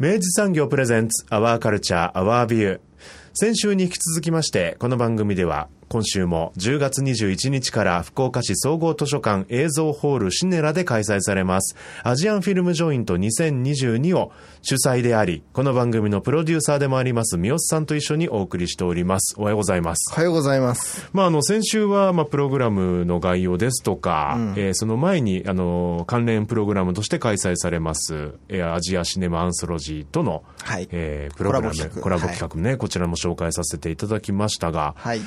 [0.00, 2.80] 明治産業プレゼンツアワーカルチャーアワービュー
[3.34, 11.74] 先週に引き続きましてこの番組では今週も10月21日から福岡市総合図書館映像ホールシネラで開催されます。
[12.04, 14.30] アジアンフィルムジョイント2022を
[14.62, 19.34] 主催でありこの番組のプロデューサーでもあります三好さんと一緒にお送りしております。
[19.36, 20.12] おはようございます。
[20.12, 21.10] おはようございます。
[21.12, 30.88] まあ、あの先週は、まあ、プログラムの概要ですとか、えーその前にあの関連プログラムとして開催されます、えーアジアシネマアンソロジーとの、はい。
[30.92, 32.02] えープログラムコラボ企画。
[32.02, 35.20] コラボ企画ね、こちらも紹介させていただきましたが、はい。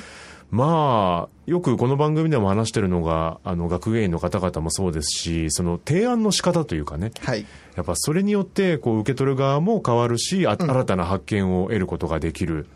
[0.50, 7.44] まあ、よくこの番組でも話してるのが、あの、学芸員の方々もそうですし、その提案の仕方というかね、はい。
[7.76, 12.66] やっぱそれによって、こう、受け取る側も変わるし、あ新たな発見を得ることができる。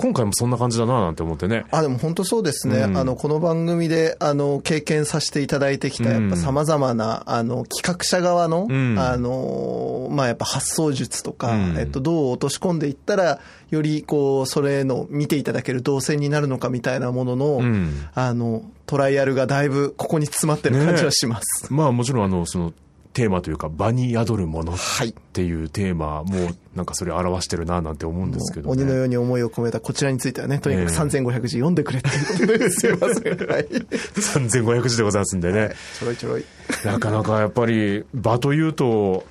[0.00, 1.66] 今回もそんな感じだななんて思ってね。
[1.70, 2.78] あ、でも本当そうですね。
[2.78, 21.66] うんあの、この番組で、あの、経験させていただいてきた、やっぱ様々な、あの、企画者側の、んあの、まあ、やっぱ発想術とか、うんえっと、どう落とし込んでいったら、より、こう、それの見ていただける動線になるのかみたいなものの、んあの、トライアルがだいぶここに詰まってる感じはします。
[21.70, 22.72] まあもちろんあの、その、
[23.12, 25.12] テーマというか、場に宿るものっはい。
[25.32, 28.82] ていうテーマも、なんかそれ表してるななんて思うんですけど、ね。
[28.82, 33.48] 鬼のように思いを込めたこちらについてはね、とにかくええ3500字読んでくれっていうことですいません。
[33.48, 33.64] はい。
[33.64, 35.70] 3500字でございますんでね。
[35.98, 36.44] ちょろいちょろい。
[36.84, 39.24] なかなかやっぱり、場というと、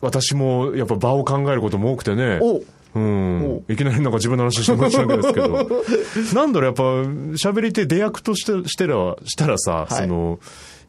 [0.00, 2.38] 私もやっぱ場を考えることも多くてね。
[2.42, 2.62] お
[2.94, 3.64] うん。
[3.68, 5.68] いきなりなんか自分の話して申し訳ないですけど。
[6.40, 6.82] なんだろう、やっぱ、
[7.48, 10.38] 喋り手、出役として、してら、したらさ、はいその、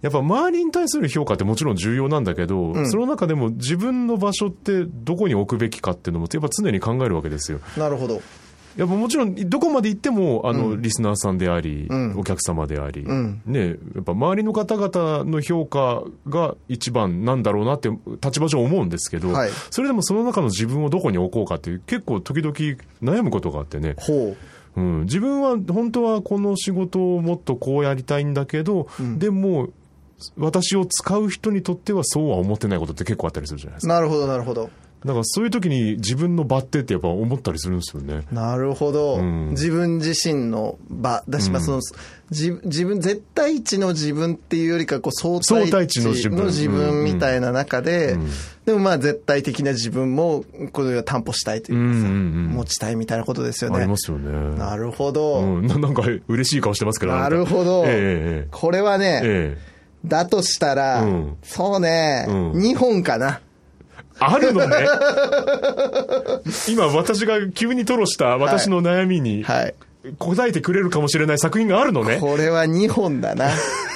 [0.01, 7.59] やっぱ周りに対する評価ってもちろん重要なんだけど、その中でも自分の場所ってどこに置くべきかっていうのもやっぱ常に考えるわけですよ。
[7.75, 8.21] なるほど。
[8.77, 12.17] やっぱもちろん、どこまで行っても、あの、リスナーさんであり、ん。
[12.17, 13.41] お客様であり、ん。
[13.45, 17.89] ね、やっぱ周りの方々の評価が一番なんだろうなって
[18.21, 19.49] 立場上思うんですけど、はい。
[19.71, 22.53] それでもその中の自分をどこに置こうかっていう、結構時々
[23.01, 24.37] 悩むことがあってね、ほう。
[24.77, 28.87] うん、自分は本当はこの仕事をもっとこうやりたいんだけど、
[29.17, 29.69] でも、
[30.37, 33.93] 私を使う人にとってはそうは思ってないことって結構あったりするじゃないですか。
[33.93, 34.69] なるほど、なるほど。
[35.03, 38.23] だからそういう時に自分の場ってってやっぱ思ったりするんですよね。
[38.31, 39.21] なるほど。
[39.21, 41.81] ん自分自身の場だし、まあその、
[42.31, 46.11] 自自分、絶対値の自分っていうよりか、こう、相対相対値の
[46.45, 48.17] 自分みたいな中で、
[48.65, 53.77] でもまあ絶対的な自分も、これを担保したいというかさ、うんうんうん持ちたいみたいなことですよね。
[53.77, 54.57] ありますよね。
[54.57, 55.39] なるほど。
[55.41, 57.11] うん、ななんか嬉しい顔してますけど。
[57.11, 57.83] なるほど。
[57.85, 59.57] ええこれはね、え
[60.05, 63.41] だとしたら、うんそうね、うん2本かな。
[64.19, 64.75] あるのね。
[66.69, 69.75] 今私が急に吐露した私の悩みにはい。
[70.19, 72.19] 答えてくれるかもしれない作品があるのね。
[72.19, 73.49] これは2本だな。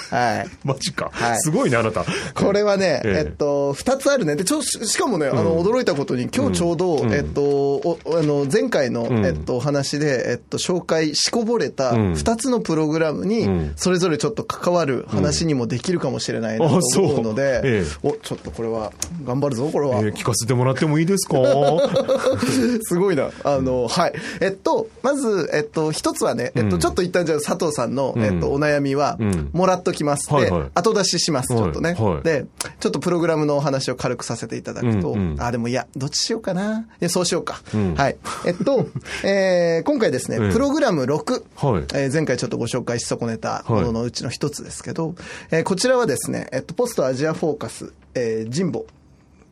[0.09, 0.47] はい。
[0.63, 1.39] マジか、はい。
[1.39, 2.05] すごいね、あなた。
[2.35, 3.25] これはね、ええ。
[3.27, 4.35] えっと、二つあるね。
[4.35, 9.25] で、ちょ、ししかもね、あの、驚いたことに、今日ちょうど、えっと、お、あの、前回の、ん。
[9.25, 12.15] えっと、お話で、えっと、紹介しこぼれたん。
[12.15, 18.07] 二つのプログラムにん、それぞれちょっと関わる話にもできるかもしれないなと思うので、ええ。
[18.07, 18.91] お、ちょっとこれは、
[19.25, 19.97] 頑張るぞ、これは。
[19.99, 21.37] えー聞かせてもらってもいいですか？
[22.83, 23.29] すごいな。
[23.43, 24.13] あの、はい。
[24.41, 30.29] えっと、まず、えっと、一つはね、えっと、ちょっと一旦じゃあ佐藤さんの、えっと、お悩みはん、もらっときます。
[30.29, 32.23] で後出しします、ちはいょっとねはい。
[32.23, 32.45] で、
[32.79, 36.79] ちょっとプログラムのお話を軽くさせていただくとあ、でもいや、どっちしようかな。
[36.81, 37.95] いや、そうしようかん。
[37.95, 38.17] はい。
[38.45, 38.87] えっと、
[39.23, 41.43] えー今回ですね、ええプログラム6。
[41.55, 45.15] はいえー前回ちょっとご紹介し損ねたもののうちの一つですけど、
[45.51, 48.85] えーこちらはですね、えっと、ポストアジアフォーカス、えー、神保、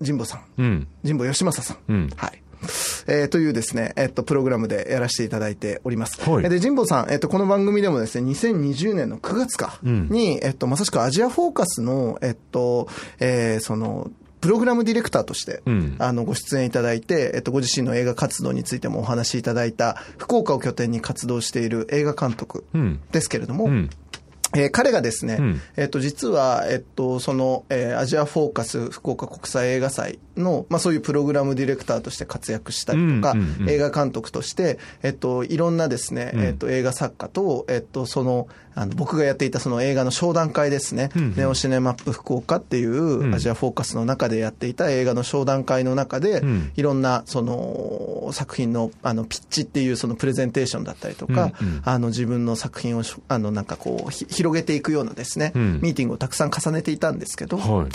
[0.05, 0.41] 神保さん。
[0.57, 0.87] うん。
[1.03, 2.41] 神保義正さんはい。
[3.07, 6.19] えーというですね、えっと、プログラムでやらせていただいております。
[6.29, 6.43] はい。
[6.43, 12.87] えーで、神保さん、えっと、この番組でもですね、2020年の9月かに、えっと、まさしくアジアフォーカスの、えっと、
[13.19, 15.95] えーその、プログラムディレクターとして、うん。
[15.97, 22.99] あの、ご出演いただいて、えっと、ご自身の映画活動についてもお話しいただいた、福岡を拠点に活動している映画監督うん。
[23.11, 23.89] ですけれども、うん
[24.55, 25.61] えー彼がですね、うん。
[25.75, 33.35] えっと、実は、えっと、その、えーアジアフォーカス福岡国際映画祭の、まあ、そういうプログラムディレクターとして活躍したりとか、
[33.67, 36.41] 映画監督として、えっと、いろんなですね、うん。
[36.41, 41.35] えっと、映画作家と、えっと、その、あの、僕がやっていたその映画の商談会ですね、うんうん。
[41.35, 43.33] ネオシネマップ福岡っていう、ん。
[43.33, 46.71] アジアフォーカスの中でやっていた映画の商談会の中で、うん。
[46.75, 51.81] いろんな、その、作品の、あの、ピッチっていうそのプレゼンテーションだったりとか、うんうん。
[51.83, 57.87] あの、自分の作品をあの、なんかこう、ひ広げていくようなですね、うんミーティングをたくさん重ねていたんですけど、はい。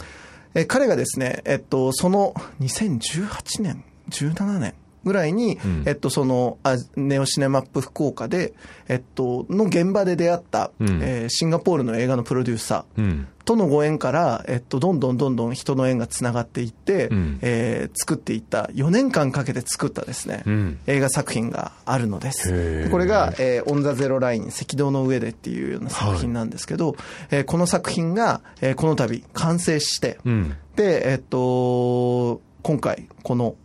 [0.54, 4.74] え彼がですね、えっと、その2018年、17年
[5.04, 8.54] ぐらいに、うんえっと、その、あネオシネマップ福岡で、
[8.88, 13.28] えっと、の現場で出会った、うんえーシンガポールの映画のプロデューサー、うん。
[13.44, 22.88] とのご縁から、えっと、どんどんどんどん人の縁がつながっていって、うんえー作っていった、4年間かけて作ったですね、うん映画作品があるのです。
[22.90, 26.96] これが、えーオン・ザ・ゼロ・ライン、赤道の上でっていうような作品なんですけど、
[27.30, 30.56] えーこの作品が、えーこの度完成して、うん。
[30.76, 33.56] で、えっと、今回、この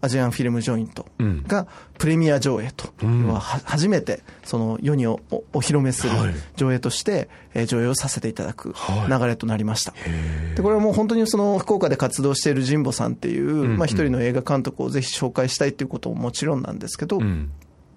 [0.00, 1.42] アジアンフィルムジョイントうん。
[1.46, 1.66] が
[1.98, 3.22] プレミア上映と、うん。
[3.22, 6.34] 要はは初めてその世におおお披露目するはい。
[6.56, 9.20] 上映として、えー上映をさせていただくはい。
[9.20, 9.92] 流れとなりました。
[9.96, 13.76] へでこれはもう本当にその福岡で活動している神保さんっていう、ん。
[13.76, 17.50] まあ一人の映画監督をぜひ紹介したいっていうことももちろんなんですけど、ーうん。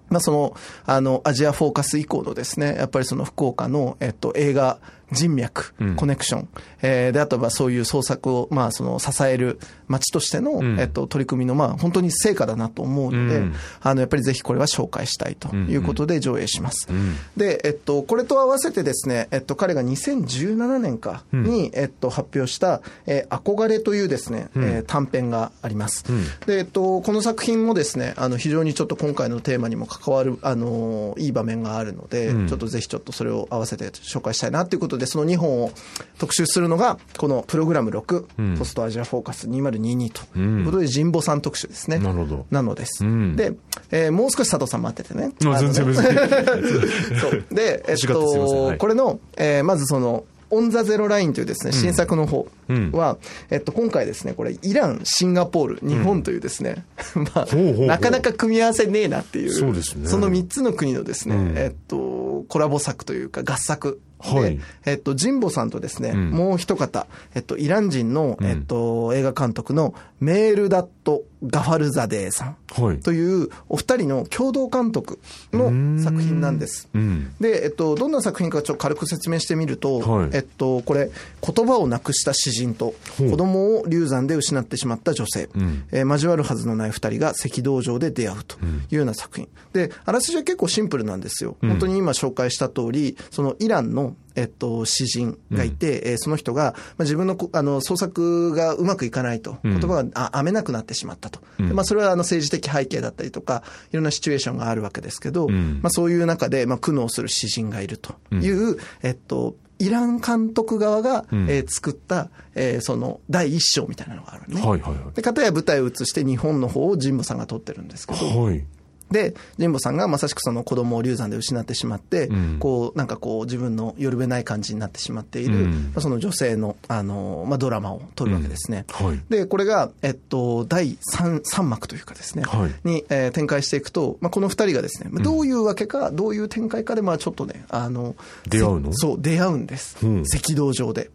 [0.08, 0.54] まあ、その、
[0.84, 4.78] あの、アジアフォーカス以降のですね、やっぱりその福岡の、えっと、映画
[5.12, 6.48] 人脈うん、コネクション、
[6.82, 10.80] えーで、あとはそういう創作を、まあ、その、支える街としての、ん。
[10.80, 13.54] えっと、取り組みの、まあ、本当に成果だなと思うので、うん。
[13.80, 16.90] あの、やっぱりぜひこれは紹介したいということで上映します。
[16.92, 17.16] ん。
[17.36, 26.04] で、えっと、これと合わせてですね、えっと、彼が2017年かに、えっと、発表した、えー憧れというですね、えー短編があります。
[26.12, 26.24] ん。
[26.46, 32.48] で、えっと、この作品もですね、あの、非常にちょっと今回のテーマにも関わる、あの、いい場面があるので、うん。
[32.48, 35.70] ちょっとぜひちょっとそれを合わせて紹介したいなということで、その2本を
[36.18, 41.98] 特集するのが、このプログラム6、うんポストアジアフォーカス2022ということで、神保さん特集ですね。
[41.98, 43.04] なるほどなのです。
[43.04, 43.52] うんで、
[43.90, 45.32] えーもう少し佐藤さん待っててね。
[45.46, 47.18] あ全然別に。
[47.20, 47.44] そう。
[47.50, 52.46] で、えっ欲しがってすいませんはいと、これの、えーまずその、オン・ザ・ゼロ・ラインというですね、新作の方
[52.92, 53.16] は、
[53.50, 56.84] えっと、今回ですね、これ、イラン、シンガポール、日本というですね、
[57.34, 57.56] まあ
[57.86, 63.98] なかなか組み合わせねえなっていう、そうですねその3つの国のですね、うんえっと、コラボ作というか、合作。
[64.22, 64.60] で、はい。
[64.86, 66.30] えっと、神保さんとですね、ん。
[66.30, 68.44] もう一方、えっと、イラン人の、ん。
[68.44, 72.56] えっと、映画監督のメールダット・ガファルザデーさん。
[72.72, 73.00] はい。
[73.00, 75.18] というお二人の共同監督
[75.52, 76.88] の作品なんです。
[76.94, 77.34] うん。
[77.40, 81.10] で、えっと、どんな作品かちょっと軽く説明してみると、はいえっと、これ、
[81.44, 89.48] 言葉をなくした詩人と、子供を流産で失ってしまった女性、んえー交わるはずのない二人が赤道上で出会うというような作品。
[89.72, 91.56] で、あらすじは結構シンプルなんですよ。
[91.60, 101.40] 本当に今紹介した通り、そのイランの、えっと、詩人がいて、えーその人が、まあ、自分のこあの創作がうまくいかないと、言葉があ編めなくなってしまったと。
[101.58, 114.60] でまあ、それはあの政治的背景だったりとか、いろんなシチュエーションがあるわけですけど、んまあ、そういう中で、まあ、苦悩する詩人がいるという、えっと、イラン監督側が、えー作った、えーその第一章みたいなのがあるね。
[114.60, 115.14] はいはいはい。
[115.14, 118.64] で、かたや舞台を移して日本の方を神保さんが撮ってるんですけど、はい。
[119.12, 128.86] で、神保さんがまさしくその子供を流産で失ってしまって、んこう、なんかこう自分のよるべない感じになってしまっている、うんまあその女性の、あの、まあ、ドラマを撮るわけですね。
[128.90, 129.20] はい。
[129.28, 138.14] で、これが、えっと、第3、三幕というかですね、はいに、えー展開していくと、まあ、この二人がですね、まあどういうわけか、どういう展開かで、まあ、ちょっとね、あの、
[138.48, 138.92] 出会うの？
[138.92, 139.96] せそう、出会うんです。
[140.02, 141.10] うん赤道上で。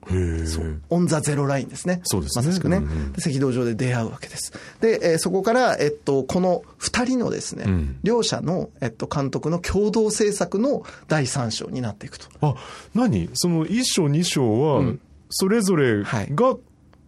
[0.45, 0.81] そう。
[0.89, 2.01] オン・ザ・ゼロ・ラインですね。
[2.03, 4.53] そうですねまさしくね、うんうんで赤道上で出会うわけです。
[4.81, 12.27] で、えーそこから、えっと、この二人のですね、うん両者の、えっと、監督の共同制作の第三章になっていくと。
[12.41, 12.55] あ、
[12.93, 13.29] 何？
[13.33, 14.93] その一章二章は、
[15.29, 16.27] それぞれはい。
[16.33, 16.55] が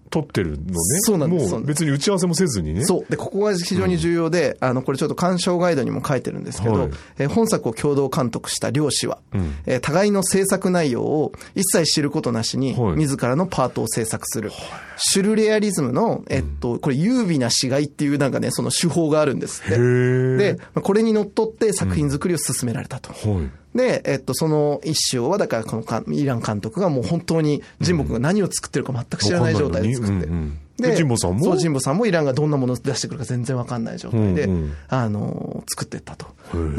[0.10, 0.74] 撮ってるのね。
[1.02, 2.84] そうなんですもう別に打ち合わせもせずにね。
[2.86, 3.06] そう。
[3.10, 6.90] で、ここが非常に重要で、あの、これちょっと鑑賞ガイドにも書いてるんですけど、はい
[7.20, 14.52] えー本作を共同監督した両氏は、うんえー互いの制作内容を一切知ることなしに、はい自らのパートを制作する。
[14.98, 19.78] シュルレアリズムの、えっと、これ、優美な死骸っていうなんかね、その手法があるんですって。
[19.78, 23.14] で、まあこれにのっとって作品作りを進められたと。
[23.14, 23.50] はい。
[23.76, 30.14] で、えっと、その一章は、だから、このかイラン監督がもう本当に、ジンボ君が何を作ってるか全く知らない状態で作って。
[30.14, 31.44] うんうんで神保さんも？
[31.44, 34.74] そう、神保さんもイランがどんなものを出してくるか全然わかんない状態で、うんうん。
[34.88, 36.28] あの、作っていったと。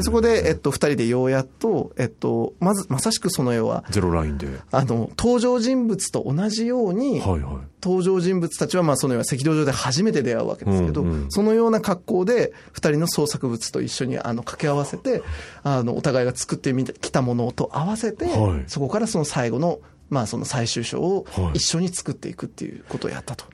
[0.01, 4.49] そこで、えっと、二人でようやっと、えっと、まず、まさしくその絵は、ゼロラインで。
[4.73, 7.55] あの、登場人物と同じように、はいはい。
[7.83, 11.27] 登場人物たちは、まあ、その要は赤道上で初めて出会うわけですけど、うんうん。
[11.31, 15.23] そのような格好で、二人の創作物と一緒に、あの、掛け合わせて、
[15.63, 18.65] あの、お互いが作ってみてきたものと合わせて、はい。
[18.67, 19.79] そこからその最後の、
[20.09, 21.59] まあ、その最終章をはい。
[21.59, 23.45] 一緒に作っていくっていうことをやったと。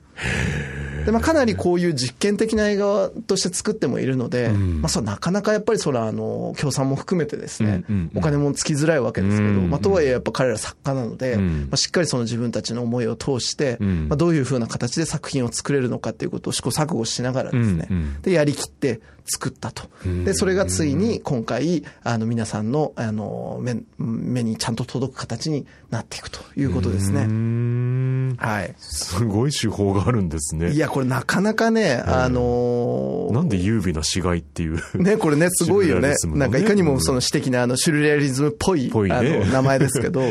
[1.07, 4.81] で、まあ、かなりこういう実験的な映画として作ってもいるので、ん。
[4.81, 8.19] まあ、それなかなかやっぱりそれは、あの、協賛も含めてですね、うんうんうん。
[8.19, 11.61] お金もつきづらいわけですけど、うんまあ、とはいえやっぱ彼ら作家なので、うん。
[11.61, 14.07] まあ、しっかりその自分たちの思いを通して、うん。
[14.09, 18.21] まあ、どういうふうな形で作品を作れるのかっていうことを試行錯誤しながらですね、うんうん。
[18.21, 19.83] で、やりきって作ったと。
[20.25, 27.27] で、それがついに今回、あの、皆さんの、あの、目、目にちゃんと届く形になっていくということですね。
[28.45, 28.73] んはい。
[28.77, 30.71] すごい手法があるんですね。
[30.71, 34.81] いや、これなかなかね、あのーなんで優美な死骸っていう。
[35.01, 36.09] ね、これね、すごいよね。
[36.09, 40.21] ねなんかいかにもその詩的なあのシュルレアリズムっぽい、ねあの 名前ですけど、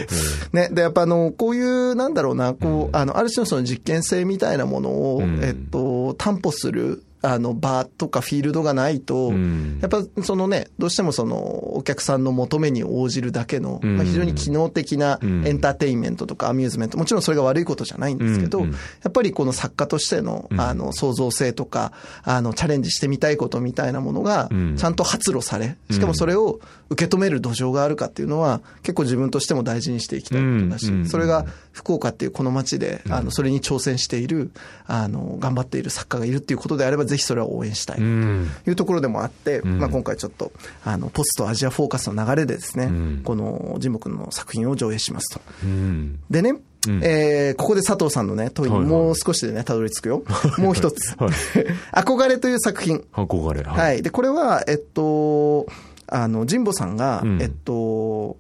[0.53, 9.79] ね、で、やっぱあの、こういう、なんだろうな、こう、あの、ある種のその実験性みたいなものを、うんえっと、担保する、あの、場とかフィールドがないと、うん。
[9.81, 13.97] やっぱそのね、どうしてもその、お客さんの求めに応じるだけの、うん。
[13.97, 15.47] まあ、非常に機能的なうん。
[15.47, 18.67] エンターテインメントとかアミューズメント、もちろんそれが悪いことじゃないんですけど、や
[19.09, 21.93] っぱりこの作家としての、あの、創造性とか、
[22.23, 34.51] あの、チャレンジしてみたいことみたいなものがうん、ちゃんと発露され、しかもそれを受け止める土壌があるかっていうのは、結構自分としても大事にしていきたいことだしそれが福岡っていうこの街で、あの、それに挑戦している、
[34.87, 37.99] あの、頑張っている作家がいるっていうことであれば、ぜひそれは応援したい。
[37.99, 38.51] うん。
[38.65, 40.53] というところでもあって、んまあ、今回ちょっと、
[40.85, 45.41] あの、ポストアジアフォーカスの流れでですね、んこの神保君の作品を上映しますと。
[45.65, 46.19] うん。
[46.31, 50.23] でね、うんえーここで佐藤さんのね、問いにはいはいもう少しでね、たどり着くよ。
[50.59, 51.15] もう一つ。
[51.19, 51.31] はい
[51.93, 53.05] 憧れという作品。
[53.13, 53.63] 憧れ。
[53.63, 54.03] はい。
[54.03, 55.67] で、これは、えっと、
[56.09, 57.73] あの、神保さんが、うんえっと、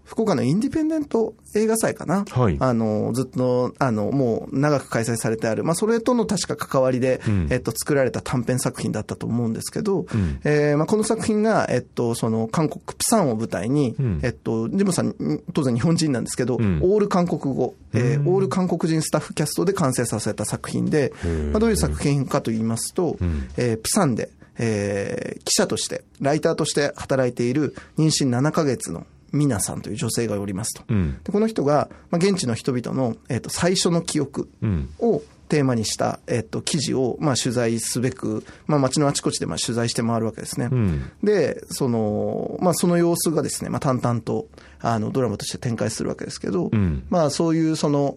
[0.05, 2.25] 福岡のインディペンデント映画祭かな？
[2.31, 2.57] はい。
[2.59, 7.49] あの、ずっと、あの、もう長く開催されてある、まあ、それとの確か関わりで、うん。
[7.50, 10.07] えっと、作られた短編作品だったと思うんですけど、ん。
[10.45, 14.21] えーまあ、この作品が、えっと、その、韓国、プサンを舞台に、うん。
[14.23, 15.14] えっと、神保さん、
[15.52, 16.81] 当然日本人なんですけど、ん。
[16.83, 21.50] オール韓国語、えーオール韓国人スタッフキャストで完成させた作品で、ー。
[21.50, 23.49] まあ、どういう作品かと言いますと、ん。
[23.57, 30.83] えープサンで、えー記者として、ライターとして働いている妊娠7ヶ月のミナさんという女性がおりますと。
[30.88, 31.19] うん。
[31.23, 34.90] でこの人が、まあ、現地の人々の、えー、と最初の記憶うん。
[34.99, 40.69] をテーマにした、えー、と記事を、まあ、取材すべく、まあ、街のあちこちでまあ取材して回るわけですね。
[40.71, 41.11] うん。
[41.23, 44.49] で、その、まあ、その様子がですね、まあ、淡々と、
[44.81, 48.16] あの、ドラマとして展開するわけですけど、うんまあ、そういう、その、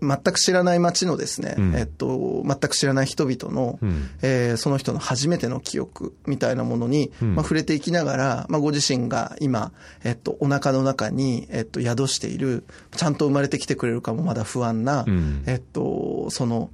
[0.00, 9.72] 全く知らない街のですね、うんえっと、全く知らない人々の、うんえーその人の初めての記憶みたいなものに、んまあ、触れていきながら、まあ、ご自身が今、
[10.04, 12.64] えっと、お腹の中に、えっと、宿している、
[12.96, 16.70] ちゃんと生まれてきてくれるかもまだ不安な、うんえっと、その、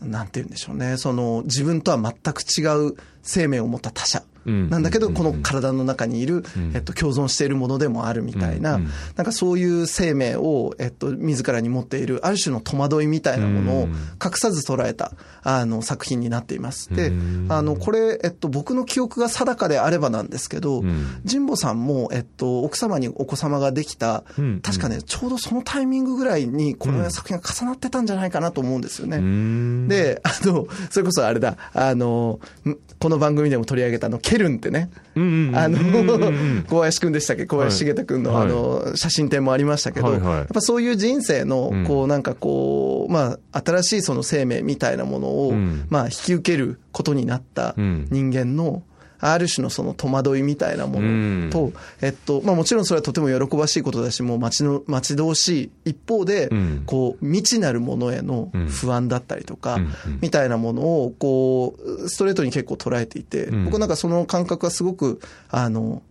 [0.00, 0.96] なんて言うんでしょうね。
[0.96, 4.22] その、自分とは全く違う生命を持った他者。
[4.46, 4.70] うん。
[4.70, 5.14] なんだけど、うん。
[5.14, 6.44] この体の中にいる、
[6.74, 8.88] えっと、共存しているものでもあるみたいな、うん。
[9.16, 13.92] なんかそういう生命を、えっと、自らに持っている、ある種の戸惑いみたいなものをうん。
[14.22, 16.92] 隠さず捉えた、あの、作品になっています。
[16.94, 29.18] でうん、あの、これ、えっと、僕の記憶が定かであればなんですけどうん、神保さんも、えっと、奥様にお子様ができたうん、確かね、ちょうどそのタイミングぐらいに、この作品が重なってたんじゃないかなと思うんですよね。
[29.18, 29.88] うん。
[29.88, 37.44] で、あの、それこそあれだ、あの、んこの番組でも取り上げたあの、ケルンってね、あの小林くんでしたっけ？
[37.44, 38.46] 小林茂太くんの、はい。
[38.46, 45.86] あの、写真展もありましたけど、やっぱそういう人生のうん、こう、なんかこう、まあ、新しいその生命みたいなものを、うん。
[45.90, 48.08] まあ、引き受けることになったうん。
[48.10, 48.82] 人間の、
[49.22, 51.46] ある種のその戸惑いみたいなもうん。
[51.48, 56.82] のと、えっと、まあもちろんそれはとても喜ばしいことだし、もう待ちの、待ち遠しい一方で、うん。
[56.86, 58.66] こう、未知なるものへのうん。
[58.66, 59.78] 不安だったりとか、
[60.20, 63.64] みたいなものを、こう、ストレートに結構捉えていて、うん。
[63.66, 66.02] 僕なんかその感覚はすごく、あの、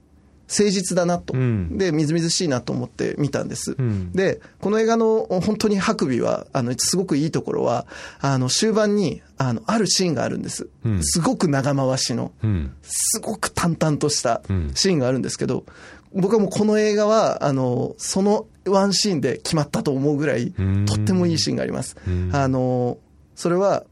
[0.51, 3.75] 誠実だなと、うんで、みずみずしいなと思って見たんです。
[3.79, 7.87] うんで、この映画の本当に白尾は、あの、すごくいいところは、
[8.19, 10.67] あの、終盤に、あの、あるシーンがあるんです。
[10.83, 12.73] うんすごく長回しの、うん。
[12.83, 15.65] すごく淡々としたうんシーンがあるんですけど、
[16.13, 22.29] 僕はもうこの映画は、あの、そのワンシーンで決まったと思うぐらいうん、とってもいいシーンがありますうん。
[22.33, 22.97] あの、
[23.35, 23.85] それは、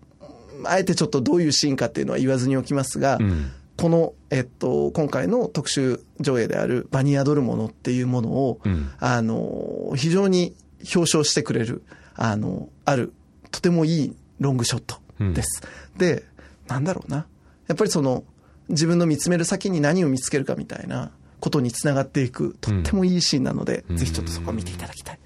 [0.65, 10.53] あえてちょっとどういうシーンかっていうのは言わずにおきますが、うんこの、えっと、今回の特集上映である場に宿るものっていうものを、うんあの、非常に
[10.93, 11.83] 表彰してくれる、
[12.15, 13.13] あの、ある
[13.51, 14.97] とてもいいロングショット
[15.33, 15.63] です。
[15.97, 16.25] で、
[16.67, 17.25] なんだろうな。
[17.67, 18.25] やっぱりその、
[18.67, 25.19] 自分の見つめる先に何を見つけるかみたいなことにつながっていく、とってもいいシーンなので、ぜひちょっとそこを見ていただきたい。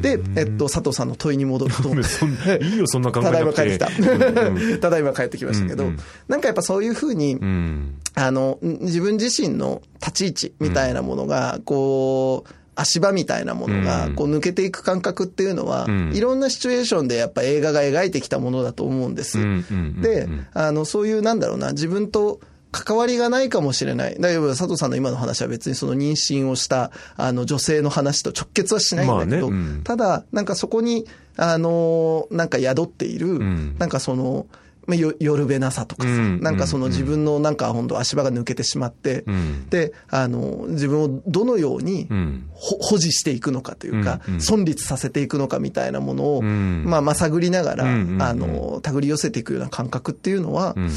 [0.00, 1.90] で、えっと、佐藤さんの問いに戻ると。
[2.64, 3.90] いいよ、そんな考えただいま帰ってきた。
[4.80, 7.94] ただいま帰ってきましたけど、うんうんなんかやっぱそういうふうに、うん。
[8.14, 19.38] あの、ん自分自身の立ち位置みたいなものが、こう、足場みたいなものがうんこう抜けていく感覚っていうのは、うんいろんなシチュエーションでやっぱ映画が描いてきたものだと思うんです。
[19.38, 22.40] うんうんうんで、あの、そういうなんだろうな、自分と
[22.72, 24.14] 関わりがないかもしれない。
[24.20, 34.46] だから佐藤さんの今の話は別にその妊娠をしたあの女性の話と直結はしないんだけど、まあねうんただ、なんかそこに、あの、なんか宿っている、んなんかその、
[34.86, 39.68] まあよ夜べなさとかさ、うんなんかその自分のなんか本当足場が抜けてしまって、ん。
[39.68, 42.08] で、あの、自分をどのように
[42.54, 46.84] 保持していくのかというか、存立させていくのかみたいなものを、ん。
[46.84, 47.88] まあ、まあ、探りながら、あ
[48.34, 50.90] の、手繰り寄せていくような感覚っていうのは、ん。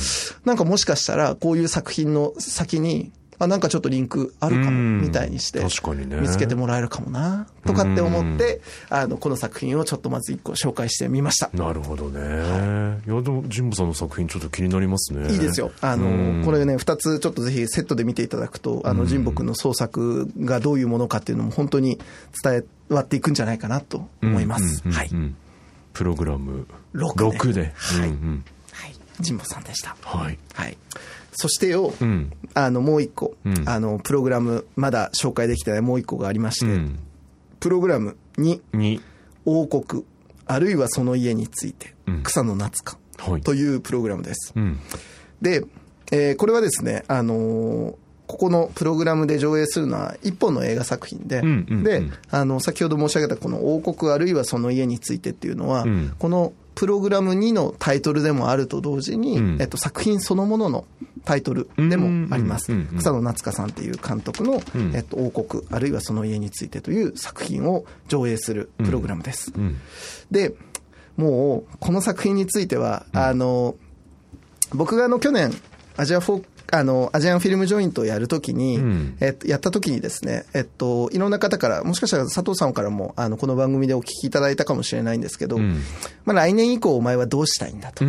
[0.45, 11.49] なんかもしかしたら、こういう作品の先に、あ、なんかちょっとリンクあるかも、うんみたいにして、確かにね見つけてもらえるかもな、とかって思って、あの、この作品をちょっとまず一個紹介してみました。
[11.53, 12.19] なるほどね。
[12.19, 15.31] いや、でも、神保さんの作品ちょっと気になりますね。
[15.31, 15.71] いいですよ。
[15.81, 21.99] あの、これね、二つちょっとぜひセットで見ていただくと、あの、神保君の創作がどういうものかっていうのも本当に
[22.43, 24.87] 伝わっていくんじゃないかなと思います。
[24.89, 25.09] はい。
[25.93, 27.61] プログラム六で6で。
[27.61, 28.13] はい。
[29.23, 29.95] 神保さんでした。
[30.01, 30.37] はい。
[30.53, 30.77] はい。
[31.33, 32.31] そしてよ、うん。
[32.53, 36.99] あの、もう一個、うんあの、プログラム、まだ紹介できてないもう一個がありまして、うん。
[37.59, 39.01] プログラム2、に、
[39.45, 40.03] 王国、
[40.45, 43.41] あるいはその家について、うん草野夏香はい。
[43.41, 44.53] というプログラムです。
[44.55, 44.79] うん。
[45.41, 45.63] で、
[46.11, 51.41] えーこれはですね、あのーここのプログラムで上映するのは一本の映画作品で、
[51.83, 59.57] で、あの、先ほど申し上げたこの王国あるいはその家についてっていうのは、うんこのプログラム2のタイトルでもあると同時に、うん。
[59.61, 60.85] えっと、作品そのものの
[61.25, 62.71] タイトルでもあります。
[62.71, 62.79] うん。
[62.79, 62.85] うん。
[62.85, 62.93] うん。
[62.93, 64.95] うん草野夏香さんっていう監督の、うん。
[64.95, 69.51] えっと、王国あるいはその家についてという作品を上映するプログラムです。
[69.55, 69.77] うん。
[70.31, 70.53] で、
[71.17, 73.75] もう、この作品については、あの、
[74.73, 75.53] 僕があの、去年、
[75.95, 79.17] アジアフォーあの、アジアンフィルムジョイントをやるときに、うん。
[79.19, 85.81] えっと、やったときにですね、えっと、いろんな方から、もしかしたら佐藤さんからも、あの、この番組でお聞きいただいたかもしれないんですけど、ん。
[86.25, 88.05] まあ、来年以降お前はどうしたいんだと、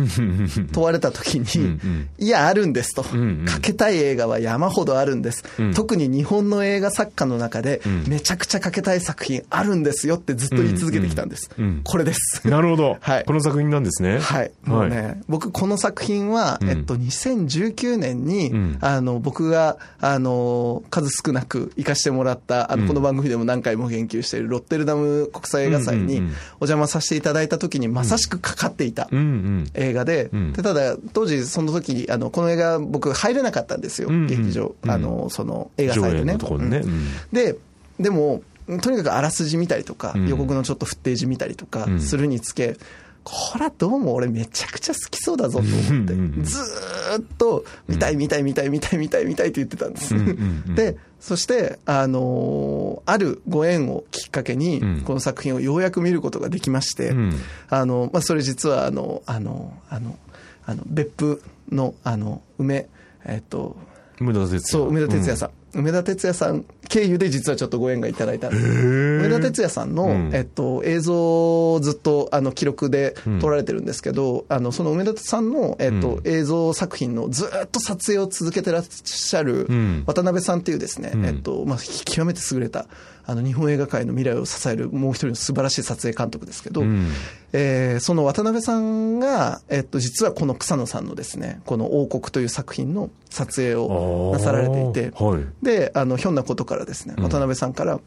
[0.71, 3.45] 問われたときに、んいや、あるんですと、んうん。
[3.45, 5.43] かけたい映画は山ほどあるんです。
[5.61, 5.73] ん。
[5.73, 11.49] 特に日本の映画作家の中で、めちゃくちゃかけたい作品あるんですよってずっと言い続けてきたんです。
[11.57, 11.65] うん。
[11.65, 11.81] うん。
[11.83, 12.47] これです。
[12.47, 12.97] なるほど。
[12.99, 13.25] はい。
[13.25, 14.19] この作品なんですね。
[14.19, 14.51] はい。
[14.63, 16.69] もうね、僕この作品は、ん。
[16.69, 18.77] えっと、2019年に、ん。
[18.81, 29.09] あの、僕が、あの、数少なく行かしてもらった、あの、この番組でも何回も言及しているロッテルダム国際映画祭にお邪魔させていただいた時にまさしくかかっていた。
[29.73, 30.53] 映画で、ん。
[30.53, 34.75] でただ、当時その時に、あの、この映画僕入れなかったんですよ、劇場。
[34.87, 36.37] あの、その映画祭でね。
[36.69, 36.83] ね。
[37.31, 37.55] で、
[37.99, 38.41] でも、
[38.81, 40.27] とにかくあらすじ見たりとか、ん。
[40.27, 41.99] 予告のちょっとフッテージ見たりとかん。
[42.01, 42.77] するにつけ、
[43.25, 50.13] こらどうも俺めちゃくちゃ好きそうだぞと思ってうんうんうん、ずーっと見たい見たい見たい見たい見たい見たいって言ってたんです。
[50.13, 57.33] んうんで、そして、あのーあるご縁をきっかけにうん、この作品をようやく見ることができまして、うん
[57.69, 60.17] あの、まあ、それ実は、あの、あの、あの、
[60.67, 62.87] あの、別府の、あの、梅、
[63.25, 63.75] えっと、
[64.19, 64.59] 梅田哲也。
[64.61, 65.49] そう、梅田哲也さん。
[65.73, 68.63] 梅田哲也さん経由で実はちょっとご縁がいただいたんです。
[68.65, 70.31] 梅田哲也さんの、うん。
[70.33, 81.25] えっと、映像をずっと、あの、記録で撮られてるんですけど、あの、その梅田さんの、えっと、映像作品のずっと撮影を続けてらっしゃるん、渡辺さんっていうですね、ん。
[81.25, 82.87] えっと、まあ、極めて優れた、
[83.27, 87.07] あの、日本映画界の未来を支えるもう一人の素晴らしい撮影監督ですけど、ん。
[87.53, 95.65] えーその渡辺さんが、えっと、実はこの草野さんのですね、この王国という作品の撮影をなさられていて、はい。
[95.65, 98.01] で、あの、ひょんなことからですね、渡辺さんから、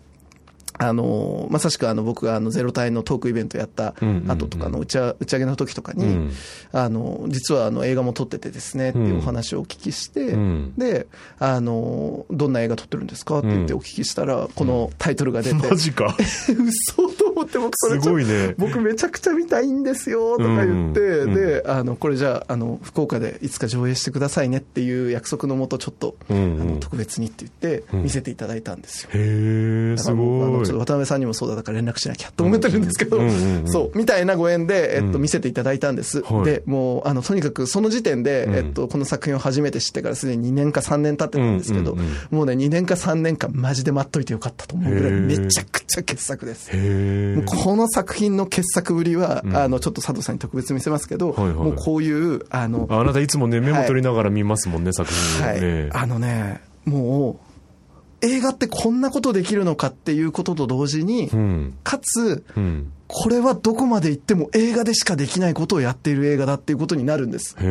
[0.81, 6.33] あの、まさしくあの、僕があの、ゼロ隊のトークイベントやったうんうんうん後とかの打ちあ打ち上げの時とかに、うん。
[6.73, 10.75] あの、実はあの、映画も撮っててですね、っていうお話をお聞きして、うん。
[10.77, 11.09] で、
[11.41, 16.15] あの、どんな映画撮ってるんですかって言ってお聞きしたら、このタイトルが出て、マジか。
[16.21, 18.55] 嘘と思って僕それすごいね。
[18.59, 26.61] 僕めちゃくちゃ見たいんですよとか言って、うんうんであのこれじゃああの福岡でいつか上映してくださいねっていう約束のもとちょっと、うんうん。
[26.61, 30.51] あの特別にって言って見せていただいたんですよ、へえ、すごい。
[30.51, 33.69] のちょっと渡辺さんにもそうだだから連絡しなきゃと思ってるんですけど、うんうんうん。
[33.69, 35.23] そう、みたいなご縁で、えっと、うん。
[35.23, 36.23] 見せていただいたんです。
[36.23, 36.45] はい。
[36.45, 38.55] で、もう、あの、とにかくその時点で、うん。
[38.55, 42.37] えっと、この作品を初めて知ってからすでに2年か3年経ってたんですけど、うんうんうん。
[42.37, 46.71] もうね、2年か3年間マジで待っといてよかったと思うぐらい、めちゃくちゃ傑作です。
[46.73, 55.91] へーこの作品の傑作ぶりは、うんあの、ちょっと佐藤さんに特別見せますけど、はいはいもうこういう、あの、あなたいつもね、メモ取りながら見ますもんね、作品をはい、ね。
[55.93, 57.49] あのね、もう、
[58.21, 61.75] 映画ってこんなことできるのかっていうことと同時に、うん。
[61.85, 62.93] かつ、うん。
[63.07, 67.57] これはどこまで行っても映画でしかできないことをやっている映画だっていうことになるんです。
[67.59, 67.67] へえ。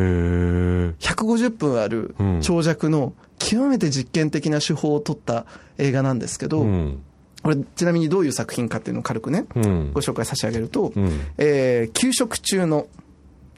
[0.98, 5.46] 150分あるうん長尺の極めて実験的な手法を取った
[5.78, 7.02] 映画なんですけど、うん。
[7.48, 10.02] これちなみにどういう作品かっていうのを軽くね、うんご。
[10.02, 12.86] 紹介差し上げると、うんえー給食中の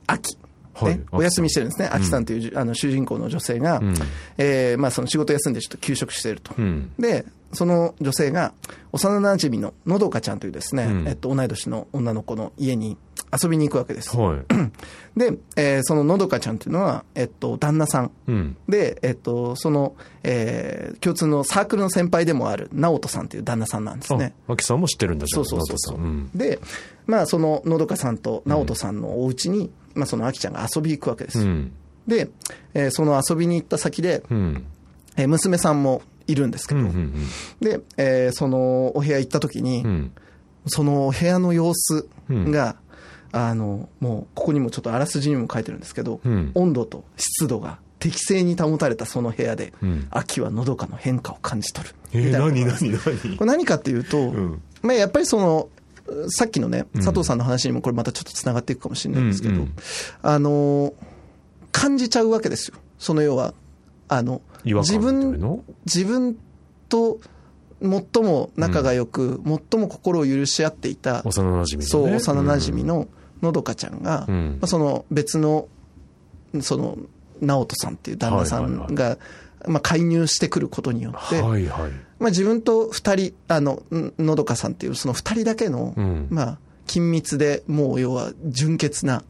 [0.06, 0.36] 秋。
[0.74, 1.88] はいね、お休みしてるんですね。
[1.92, 3.94] 秋さんというじ、あの主人公の女性が、うん
[4.38, 6.54] えーまあその仕事休んでちょっと休職していると。
[6.56, 6.92] うん。
[7.00, 8.52] で、その女性が、
[8.92, 12.96] 幼馴染ののどかちゃんというですね、うんえっと、同い年の女の子の家に
[13.42, 14.16] 遊びに行くわけです。
[14.16, 14.40] はい。
[15.16, 18.10] で、えーそののどかちゃんというのは、えっと、旦那さん。
[18.26, 18.56] うん。
[18.68, 24.34] で、えっと、その、えー共通のサークルの先輩でもある、直人さんという旦那さんなんですね。
[24.48, 26.30] あ、秋さんも知ってるんだじゃそんうそうそうそう、うん。
[26.34, 26.60] で、
[27.06, 31.40] まあ、そののどかさんと直人さんのお家に、まあ、そのあきちゃんが遊び行くわけです。
[31.40, 31.72] うん。
[32.06, 32.30] で、
[32.74, 34.64] えーその遊びに行った先で、うん。
[35.16, 36.86] えー娘さんもいるんですけど、うん。
[36.86, 37.14] うん。
[37.60, 40.12] で、えーそのお部屋行った時に、うん。
[40.66, 42.76] そのお部屋の様子が、
[43.32, 51.94] あの、もう、ここにもちょっとあらすじにも書いてるんですけど、うん温度と湿度が適正に保たれたその部屋で、うん秋はのどかの変化を感じ取る。
[52.12, 53.36] えー、何何何？
[53.36, 55.68] これ何かっていうと、んまあ、やっぱりその、
[56.28, 59.72] さっきのね、佐藤さんの話にもこれまたちょっと繋がっていくかもしれないんですけど、うんうん
[60.22, 60.92] あの、
[61.72, 62.78] 感じちゃうわけですよ。
[62.98, 63.54] その要は、
[64.10, 66.36] あの、自分な、自分
[66.88, 67.20] と
[67.80, 71.82] 最も仲が良く、最も心を許し合っていた、幼馴染のね。
[71.82, 73.06] そう、幼馴染の
[73.40, 74.58] のどかちゃんが、うん。
[74.60, 75.68] まあ、その別の、
[76.60, 76.98] その、
[77.40, 79.16] 直人さんっていう旦那さんはいが、
[79.66, 81.90] まあ、介入してくることによって、はいはい。
[82.18, 86.26] まあ、自分と二人、あの、んのどかさんっていうその二人だけの、うん。
[86.30, 89.22] まあ、緊密で、もう要は純潔な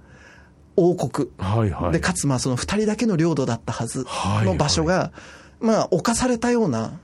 [0.76, 1.28] 王国。
[1.38, 1.92] はいはい。
[1.92, 5.12] で、かつまあその二人だけの領土だったはずはいの場所が、
[5.60, 6.98] まあ、侵されたような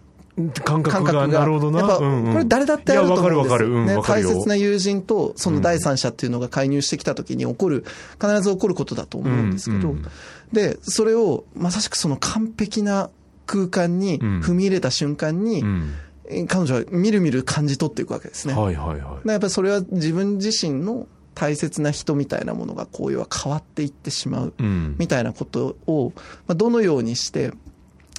[0.65, 1.81] 感覚が、なるほどな。
[1.81, 4.03] やっぱ、うんうんこれ誰だってあると思うんですよ。
[4.03, 7.85] 大切な友人と、その第三者っていうのが介入してきたときに起こる、
[8.21, 10.07] 必ず起こることだと思うんですけど、うんうん
[10.53, 13.11] で、それを、まさしくその完璧な
[13.47, 15.95] 空間にうん踏み入れた瞬間に、うん。
[16.29, 18.55] え彼女はみるみる感じ取っていくわけですね。
[18.55, 19.27] はいはいはい。
[19.27, 24.96] でやっぱりそれは自分自身の大切な人みたいなものがこういうは変わっていってしまううん。
[24.99, 26.12] みたいなことを、
[26.49, 27.53] まあ、どのようにして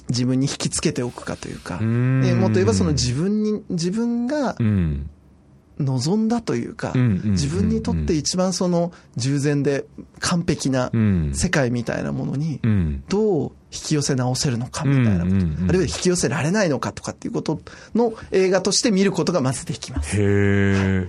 [0.08, 5.10] 自分に引きつけておくかというか、んえもっと言えばその自分に、自分がうん。
[5.80, 9.84] 望んだというか、自分にとって一番その従前で
[10.18, 11.32] 完璧なうん。
[11.34, 13.04] 世界みたいなものにうん。
[13.08, 15.36] どう引き寄せ直せるのかみたいなこと、
[15.68, 17.60] あるいは引き寄せられないのかとかっていうこと
[17.94, 20.16] の映画として見ることがまずできます。
[20.16, 21.08] へえ。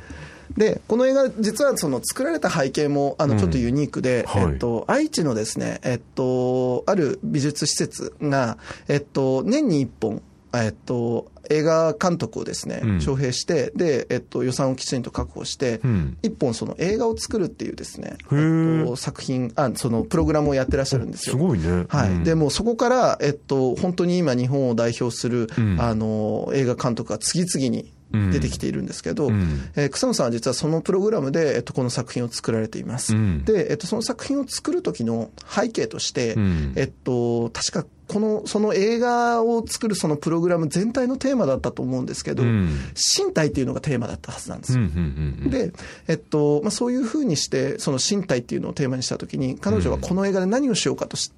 [0.58, 8.58] で、この映画、実はその作られた背景も、あの、うんちょっとユニークで、はいえっと、愛知のですね、えっと、ある美術施設が、
[8.88, 10.22] えっと、年に一本、
[10.54, 16.18] えっと、映画監督をですね、うん招聘して、で、えっと、予算をきちんと確保して、うん。
[16.22, 21.36] 一本その映画を作るっていうですね、えっと、作品、あ、そのプログラムをやってらっしゃるんですよ。
[21.36, 21.86] すごいね。
[21.88, 22.10] はい。
[22.10, 33.16] うんで、もうそこから、えっと、本当に今日本を代表する、うんあの、映画監督が次々に出てきているんですけど、うんえー草野さんは実はそのプログラムで、えっと、この作品を作られています。
[33.16, 42.70] うんで、えっと、その作品を作る時の背景として、うんえっと、確かこの、その映画を作るそのプログラム全体のテーマだったと思うんですけど、うん
[43.18, 44.80] 身体っていうのがテーマだったはずなんですよ。
[44.80, 45.50] うんうんうん。
[45.52, 45.72] で、
[46.08, 51.32] えっと、まあ、そういうふうにして、その身体っていうのをテーマにしたときに、彼女はこの映画で何をしようかとし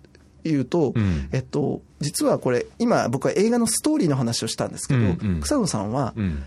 [0.44, 6.44] いうと、うんえっと、実はこれ、今僕は映画のストーリーの話をしたんですけど、うんうん草野さんは、うん。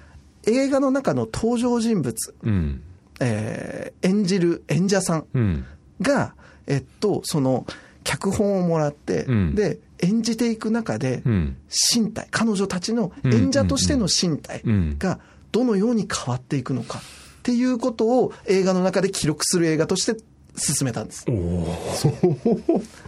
[0.47, 2.83] 映画の中の登場人物、うん。
[3.21, 5.65] えー演じる演者さんうん。
[6.01, 6.35] が、
[6.67, 7.67] えっと、その、
[8.03, 11.57] 脚本をもらって、うんで、演じていく中で、うん。
[11.95, 15.21] 身体、彼女たちの演者としての身体うんが
[15.53, 17.03] どのように変わっていくのかっ
[17.43, 20.21] ていうことを映画の中で記録する映画として
[20.57, 21.25] 進めたんです。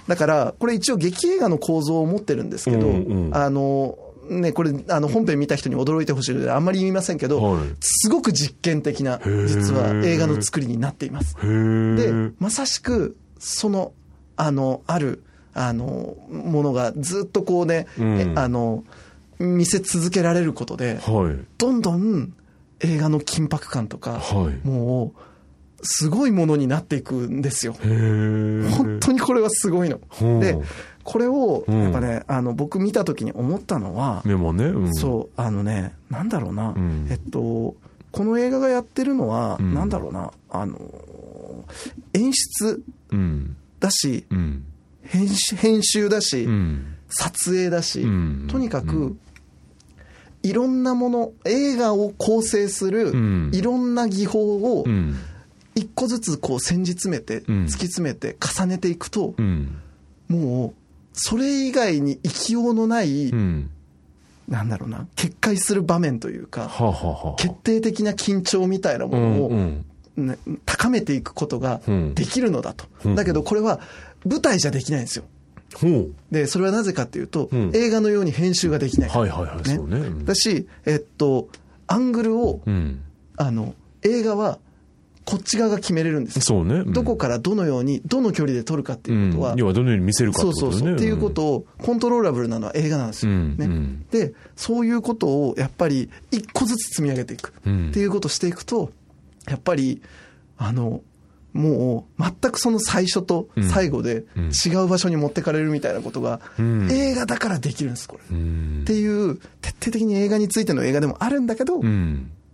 [0.09, 11.37] だから、これ一応劇映画の構造を持ってるんですけど、うんうんあの、ね、これ、あの、本編見た人に驚いてほしいので、あんまり言いませんけど、はいすごく実験的な、ー実は映画の作りになっています。
[11.37, 13.93] で、まさしく、その、
[14.37, 15.23] あの、ある、
[15.55, 18.85] あの、ものがずっとこうね、うんえあの、
[19.39, 21.45] 見せ続けられることで、はい。
[21.59, 22.33] どんどん
[22.81, 25.21] 映画の緊迫感とか、はいもう、
[25.83, 27.75] すごいものになっていくんですよ。
[27.75, 30.01] 本当にこれはすごいの。
[30.41, 30.59] で、
[31.07, 34.65] これを、うんやっぱね、あの、僕見た時に思ったのは、メモね。
[34.65, 34.95] うん。
[34.95, 37.77] そう、あのね、なんだろうな、うんえっと、
[38.11, 40.83] この映画がやってるのは、んなんだろうな、あのー
[42.15, 43.57] 演出うん。
[43.79, 44.65] だし、うん。
[45.03, 46.97] 編集編集だし、うん。
[47.09, 49.17] 撮影だし、うんとにかく、
[50.43, 55.15] いろんなもの、映画を構成するうん、いろんな技法をう、ん。
[55.77, 59.77] 一個ずつこう戦術詰めて、うん突き詰めて、重ねていくと、うん。
[60.29, 60.86] もう、
[61.17, 63.71] それ以外に生きようのない、うん。
[64.49, 69.85] なんだろうな、決壊する場面というか、はあ、はあはあ、決定的な緊張みたいなもうのを、ん
[70.17, 70.27] うん。
[70.29, 72.87] ね高めていくことがうんできるのだと。
[73.05, 73.81] うんだけどこれは
[74.25, 75.25] 舞台じゃできないんですよ。
[76.31, 79.11] で、それはなぜかっていうと、うん映画のように編集ができない。
[79.11, 79.99] はいはいはい、そうね。
[79.99, 81.49] うんだし、えっと、
[81.87, 83.01] アングルを、うん。
[83.37, 84.59] あの、映画は
[85.27, 86.43] こっち側が決めれるんですよ。
[86.43, 86.77] そうね。
[86.77, 90.61] うんどこからどのように、どの距離で撮るかっていうことは、うん、要はどのように見せるかってことね。
[90.61, 90.95] そうそうそう。
[90.95, 93.33] っていうことを、コントローラブルなのは映画なんですよ。
[93.33, 97.53] うんねうんで、そういうことを、やっぱり、一個ずつ積み上げていく。
[97.67, 98.93] うんっていうことをしていくと、
[99.49, 100.01] やっぱり、
[100.57, 101.03] あの、
[101.53, 108.23] もう、全くその最初と最後でうん違う場所に持ってかれるみたいなことが、うん映画だからできるんです、これ。
[108.31, 108.83] うっん。
[108.85, 111.81] ていう、徹底的に映画についての映画でもあるんだけど、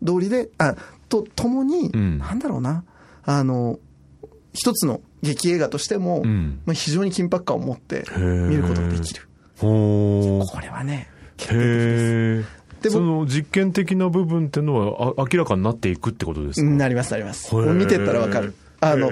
[0.03, 0.07] うん。
[0.07, 0.75] 道理で、あ、
[1.09, 2.85] と、ともに、うんなんだろうな、
[3.25, 3.79] あの、
[4.53, 9.29] 一つの劇映画としても、うんまあ、非常に緊迫感を持ってー見ることができる。
[9.59, 10.47] ほう。
[10.47, 12.57] これはね、決定的です。
[12.57, 12.63] へえ。
[12.83, 17.55] でもその実験的な部分っていうのはあ明らかになっていくってことですか、なります、なります。
[17.55, 18.55] 見てったらわかる。
[18.81, 19.09] あの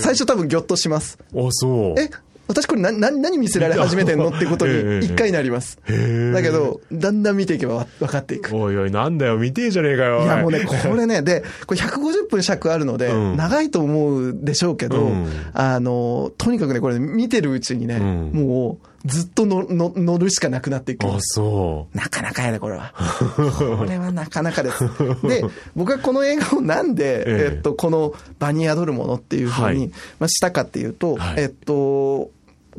[0.00, 1.18] 最初多分ギョッとします。
[1.34, 2.00] あ、そう。
[2.00, 2.08] え、
[2.50, 5.78] 私これ何、何何見せられ始めてんのってことええに一回になります。
[5.86, 8.56] だけど、だんだん見ていけばわ分かっていく。
[8.56, 10.24] おいおい、なんだよ、見てえじゃねえかよ。
[10.24, 21.06] いやもうね、おこれね、で、これ150分尺あるので、うん長いと思うでしょうけど、うんあの、とにかくね、これ見てるうちにね、うんもうずっとのの乗るしかなくなっていく。
[21.06, 22.92] あ、そなかなかやね、これは。
[23.78, 24.84] これはなかなかです。
[25.26, 25.42] で、
[25.74, 32.30] 僕はこの映画をなんで、えええっと、この場に宿るものっていうふうに、はいまあ、したかっていうと、はいえっと、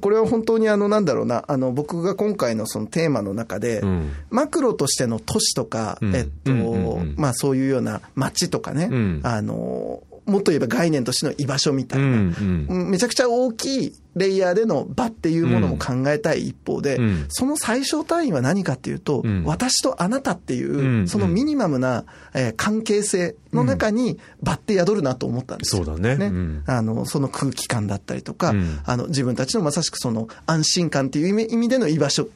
[0.01, 4.11] これは本当にあの、なんだろうな、あの、僕が今回のそのテーマの中で、うん。
[4.29, 6.15] マクロとしての都市とか、うん。
[6.15, 9.21] えっと、うんうんうんまあそういうような街とかね、うん。
[9.23, 12.01] あの、もっと言えば概念としての居場所みたう。
[12.01, 12.89] いうな、ん、うん。
[12.89, 19.43] めちゃくちゃ大きいレイヤーでの場っていうものも考えたい一方で、うんその最小単位は何かっていうと、うん。
[19.45, 25.83] 私とあなたっていう、うんそのミニマムな、えー関係性の中に場って宿るなと思ったんですよ。
[25.83, 26.25] そうだね。
[26.25, 26.63] うん。
[26.65, 28.79] あの、その空気感だったりとか、うん。
[28.85, 32.29] あの、自分たちのまさしくその安心感っていう意味意味での居場所と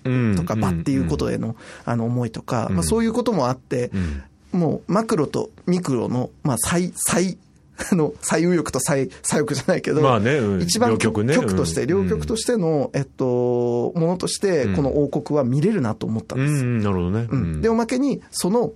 [0.43, 0.59] かうん。
[0.59, 1.55] 場っていうことへの、
[1.85, 2.75] あの、思いとか、うん。
[2.75, 4.23] まあそういうこともあって、うん。
[4.59, 7.37] もうマクロとミクロの、まあ最、最、
[7.91, 16.63] あの、最右翼と最左翼じゃないけど、まあねうん一番両極ね極として、うん両極としての、えっと、ものとしてうん、この王国は見れるなと思ったんです。
[16.63, 17.27] うん、なるほどね。
[17.29, 18.73] うんで、おまけに、その、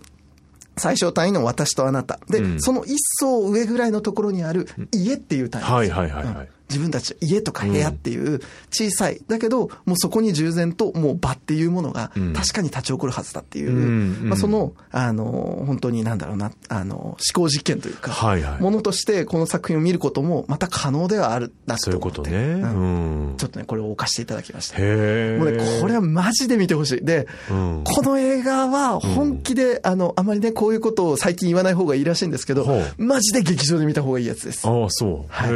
[0.77, 2.19] 最小単位の私とあなた。
[2.29, 5.73] で、うんその一層上ぐらいのところにある家っていう単位です。
[5.73, 8.39] はいはいはいはいうん自分たち家とか部屋っていう
[8.71, 9.21] 小さい。
[9.27, 22.19] だけど、もうそこに従前ともう場っていうものがうん確かに立ち起こるはずだっていう、うんまあその、あの、本当になんだろうな、あの、思考実験というか、はいはいものとしてこの作品を見ることもまた可能ではあるなそういうと思って。
[22.19, 22.37] ことね。
[22.37, 23.37] うんうん。
[23.37, 24.79] ちょっとね、これを置かせていただきました。
[24.79, 27.05] もうね、これはマジで見てほしい。
[27.05, 34.67] で、うんこの映画は本気で、あの、あまりね、こういうことを最近言わない方がいいらしいんですけどほ、マジで劇場で見た方がいいやつです。
[34.67, 35.33] ああ、そう。
[35.33, 35.49] はい。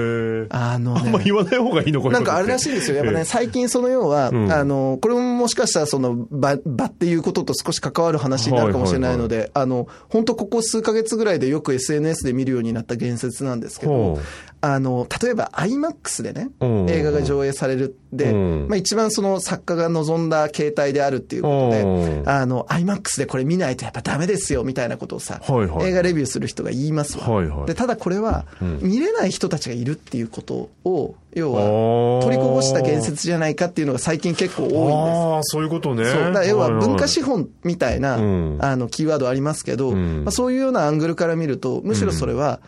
[0.49, 2.13] あのねあんま言わない方がいいのこれ。
[2.13, 2.97] なんかあれらしいですよ。
[2.97, 4.51] やっぱね、最近その要は、うん。
[4.51, 14.19] あの、これももしかしたらその場、場っていうことと少し関わる話になるかもしれないので、あの、本当ここ数ヶ月ぐらいでよく SNS で見るようになった言説なんですけど
[14.65, 27.27] あの、例えば IMAX でね、うん映画が上映されるで、うんまあ一番その作家が望んだ形態であるっていうことうんで、あの、IMAX でこれ見ないとやっぱダメですよみたいなことをさ、はいはい映画レビューする人が言いますわ。
[27.27, 34.79] はいはいで、ただこれは、うん見れない人たちがいるっていうことを、要あは、ー取りこぼした言説じゃないかっていうのが最近結構多いんです。
[34.79, 36.05] ああ、そういうことね。
[36.05, 36.31] そう。
[36.31, 37.33] だ要は文化資本。
[37.33, 42.59] 本みたいな、うんあの、キーワードありますけど、うんまあ、そういうようなアングルから見ると、むしろそれは、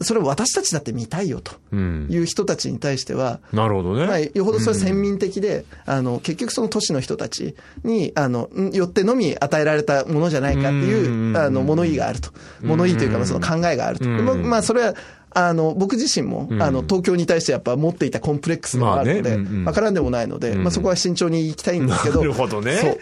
[0.00, 2.06] それを私たちだって見たいよとうん。
[2.10, 4.06] いう人たちに対しては、なるほどね。
[4.06, 12.30] まあ、よほどそれ先民的で、あの、結局その都市の人たちに、あの、んよってのみ与えられたものじゃないかっていう、うんあの、物言いがあると。
[12.62, 14.08] 物言いというか、まあその考えがあると。
[14.08, 14.94] まあ、それは、
[15.34, 16.62] あの、僕自身も、うん。
[16.62, 19.64] あの、東京に対してやっぱ持っていたコンプレックスがあるので、まあねうんうん。
[19.64, 20.62] わからんでもないので、うん。
[20.64, 22.20] まあそこは慎重に行きたいんですけど。
[22.22, 22.98] なるほどね。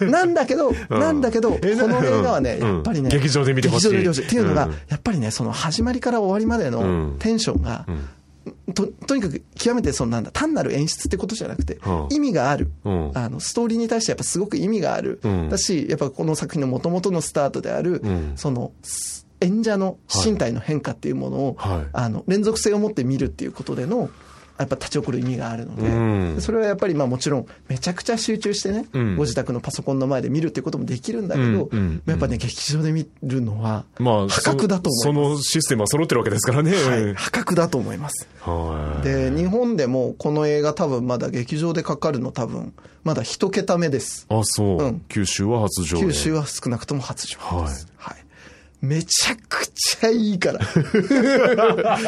[0.00, 0.10] そう。
[0.10, 1.00] なんだけど、 うん。
[1.00, 1.68] なんだけど、この
[2.04, 2.74] 映画はね、うん。
[2.74, 3.90] やっぱりね、劇場で見てほしい。
[3.90, 4.26] 劇場で見てほしい。
[4.26, 7.16] っていうのがうん、やっぱりね、その始まりから終わりまでうのん。
[7.18, 8.08] テンションが、うん。
[8.74, 12.08] ととにかく極めてそのなんだ単なる演出ってことじゃなくて、うん。
[12.10, 13.10] 意味がある、うん。
[13.14, 15.48] あのストーリーに対してやっぱすごく意味がある、うん。
[15.48, 18.32] だしやっぱこの作品のもともとのスタートである、うん。
[18.36, 24.10] そのす演者の身体の変化っていうものを、はいあの、連続性を持って見るっていうことでの、
[24.58, 25.90] やっぱ立ち起こる意味があるので、う
[26.36, 35.32] んそれはやっぱりまあもちろんめちゃくちゃ集中してね、うんご自宅のパソコンの前で見るっていうこともできるんだけど、うんやっぱね、劇場で見るのは、まあ、破格だと思います。
[35.32, 36.72] そそのシステムは揃ってるわけですからね。
[36.72, 38.28] はい、破格だと思います。
[38.40, 39.04] はい。
[39.04, 44.26] で、日本でもこの映画多分まだ劇場でかかるの多分、まだ一桁目です。
[44.28, 46.00] あ、そう、うん九州は初上映。
[46.02, 47.86] 九州は少なくとも初上映です。
[47.86, 47.93] はい。
[48.84, 50.60] めちゃくちゃいいから。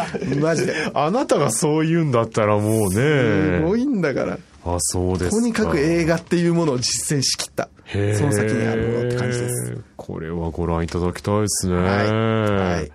[0.40, 0.74] マジで。
[0.94, 3.58] あなたがそう言うんだったらもうね。
[3.58, 4.38] すごいんだから。
[4.64, 5.36] あ、そうですか。
[5.36, 7.68] とにかく映画っていうものを実践しきった。
[7.92, 9.78] その先にあるものって感じです。。
[9.96, 11.74] これはご覧いただきたいですね。
[11.74, 12.92] はいはい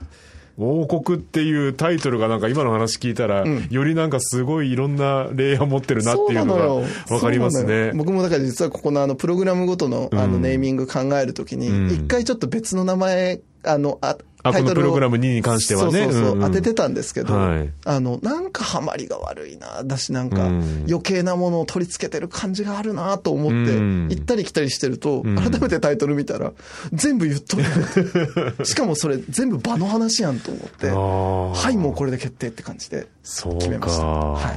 [0.57, 7.91] 王国っていうタイトルがなんか今の話聞いたら、んよりなんかすごいいろんなレイヤー持ってるなっていうのがよわかりますね。
[7.95, 26.53] 僕もだから実はここのあのプログラムごとのあのうんネーミング考えるときに、うん一回ちょっと別の名前、あの、ああタイトルをこのプログラム2に関してはねそうそうそう当ててたんですけど、はいあの、なんかハマりが悪いな、だしなんかうん余計なものを取り付けてる感じがあるなと思って、うん行ったり来たりしてると、ん改めてタイトル見たら、
[26.91, 28.65] 全部言っとる。
[28.65, 34.01] しかもそれ全部場の話やんと思って、はい、もうこれで決定って感じでそう決めました。
[34.01, 34.51] か。、は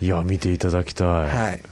[0.00, 1.08] いや、見ていただきたい。
[1.28, 1.62] はい。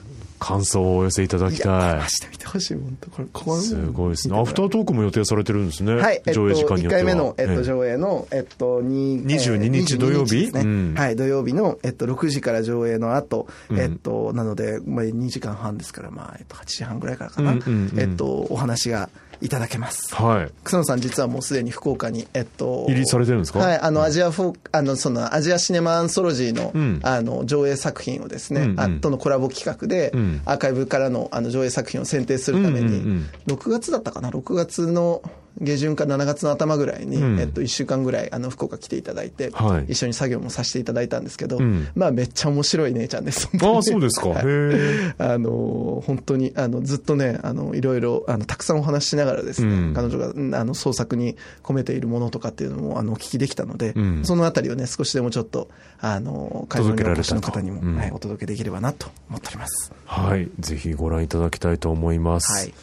[0.43, 1.97] 感想をお寄せいただきたい。
[1.99, 2.07] マ。
[2.09, 4.39] ジで見てほしい、本当これ、こすごいですね。
[4.39, 5.95] アフタートークも予定されてるんですね。
[5.95, 7.03] はい、えっと、上映時間によっては。
[7.03, 10.61] 1回目の、えっと、え上映の、えっと、に22日えー土曜日22ですね。
[10.63, 10.95] うん。
[10.97, 13.79] はい、土曜日の、えっと、6時から上映の後、うん。
[13.79, 17.59] えっと、なので、まあ、2時間半ですから、まあ、えっと、8時半ぐらいからかな、
[17.97, 19.09] えっと、お話が
[19.43, 20.15] いただけます。
[20.15, 20.51] はい。
[20.65, 23.59] 草野さん実はもうすでに福岡に、えっと、入りされてるんですか？
[23.59, 27.01] はい、あの、アジアフォー、あの、その、アジアシネマアンソロジーの、うん。
[27.03, 28.81] あの、上映作品をですね、うんうん。
[28.81, 30.43] あとのコラボ企画で、うん。
[30.45, 35.23] アーカイブからの、あの、上映作品を選定するために、うんうんうん6月だったかな、6月の
[35.61, 43.49] 下旬か7月の頭ぐらいに、うんえっと、1週間ぐらい、あの、福岡来ていただいて、はい一緒に作業もさせていただいたんですけど、うんまあ、めっちゃ面白い姉ちゃんです。
[43.61, 44.31] ああ、そうですか。
[45.19, 55.69] あの、本当に、あの、ずっとね、あの、いろいろ、あの、たくさんお話ししながらですね、うん彼女が、うんあの、創作に込めているものとかっていうのも、あの、お聞きできたので、うんそのあたりをね、少しでもちょっと、
[56.01, 59.93] あの、会場にお越しの方にも、はい、お届けできればなと思っております。
[60.05, 60.49] はい。
[60.59, 62.53] ぜひご覧いただきたいと思います。
[62.53, 62.75] はい。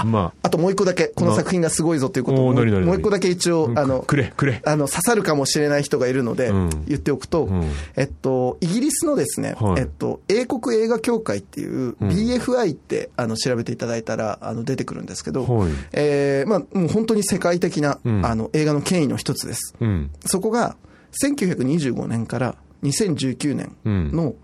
[0.00, 0.50] あ、まあ。
[0.50, 4.60] ともう一個だけ、この作品がすごいぞということを、もう一個だけ一応、うんあの、くれくれ。
[4.64, 6.70] あの、刺さるかもしれない人がいるので、うん。
[6.86, 7.64] 言っておくと、うん。
[7.96, 9.80] えっと、イギリスのですね、はい。
[9.80, 15.70] えっと、英国映画協会っていう、BFI って、あの、調べていただいたら、あの、出てくるんですけど、はい。
[15.92, 18.26] えーまあ、もう本当に世界的な、うん。
[18.26, 19.74] あの、映画の権威の一つです。
[19.80, 20.10] うん。
[20.24, 20.76] そこが、
[21.22, 24.34] 1925年から2019年の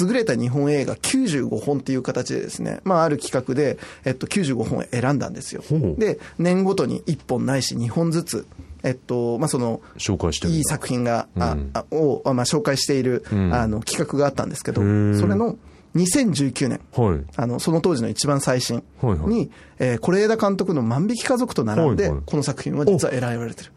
[0.00, 5.62] 優れた日本映画95本っていう形でですね、まあ、ある企画で、えっと、95本を選んだんですよ。
[5.98, 8.46] で、年ごとに1本ないし2本ずつ、
[8.82, 11.70] えっと、まあ、その、紹介していい作品が、あうん。
[11.72, 13.52] あを、まあ、紹介している、ん。
[13.52, 14.82] あの、企画があったんですけど、そ
[15.26, 15.56] れの
[15.96, 17.20] 2019年、はい。
[17.36, 19.50] あの、その当時の一番最新に、はいはい。
[19.78, 22.22] えー是枝監督の万引き家族と並んで、はいはい。
[22.24, 23.72] この作品は実は選ばれてる。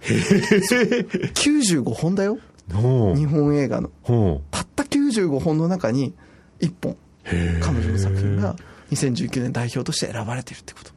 [1.33, 2.37] 95本だよ。
[2.77, 3.89] 日本映画の。
[4.03, 6.13] ほたった95本の中に
[6.61, 8.55] 1本、彼女の作品が
[8.91, 10.91] 2019年代表として選ばれてるってこと。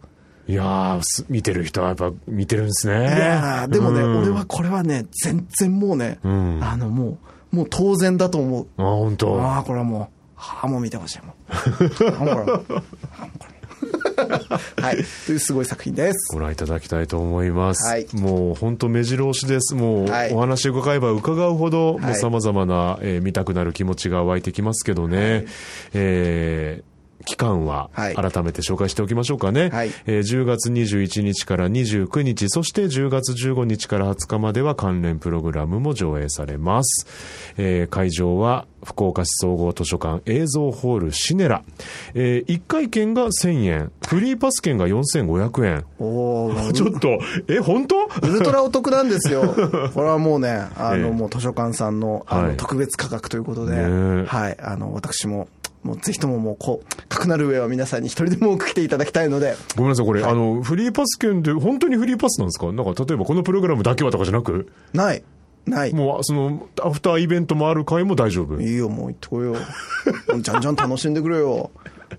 [0.49, 0.53] う。
[0.53, 2.95] いや見てる人はやっぱ見てるんですね。
[2.95, 7.19] いやーでもね、うん俺はこれはね、全然もうね、うんあのも
[7.53, 8.67] う、もう当然だと思う。
[8.77, 9.41] あ、本当。
[9.41, 10.01] ああ、これはもう、
[10.35, 11.35] はあ、もう見てほしいもん。
[12.33, 12.77] あもうこ
[13.47, 13.52] れ
[14.77, 14.97] はい。
[15.27, 16.35] というすごい作品です。
[16.35, 17.89] ご覧いただきたいと思います。
[17.89, 19.75] はいもう本当目白押しです。
[19.75, 25.47] もうはいお話伺えば伺うほど、はいもう様々な、えー見たくなる気持ちが湧いてきますけどね。
[25.95, 26.92] えー
[27.25, 29.69] 期間ははい改めて紹介しておきましょうかね。
[29.71, 37.07] はいえー10月21日から29日、そして10月15日から20日までは関連プログラムも上映されます。
[37.57, 41.63] えー会場は福岡市総合図書館映像ホールシネラ。
[42.15, 45.85] え1回券が1000円、フリーパス券が4500円。
[45.99, 47.97] おー、 ちょっと、え、本当？
[48.23, 49.43] ウルトラお得なんですよ。
[49.95, 55.49] これはもうね、あの、ええもう図書館さんの、あの、はい特別価格ということで、ねえはい、あの、私も、
[55.83, 62.67] もうぜひとももう、こう、かくなる上は皆さんに一人でも多く来ていただきたいので、ごめんなさい、これ、あの、フリーパス券で、本当にフリーパスなんですか？
[62.73, 65.23] なんか、例えばこのプログラムだけはとかじゃなく、ない。
[65.67, 65.93] ない。
[65.93, 68.61] もう、その、アフターイベントもある回も大丈夫？
[68.61, 69.57] いいよ、もう行ってこいよ。
[70.41, 71.71] じゃんじゃん楽しんでくれよ。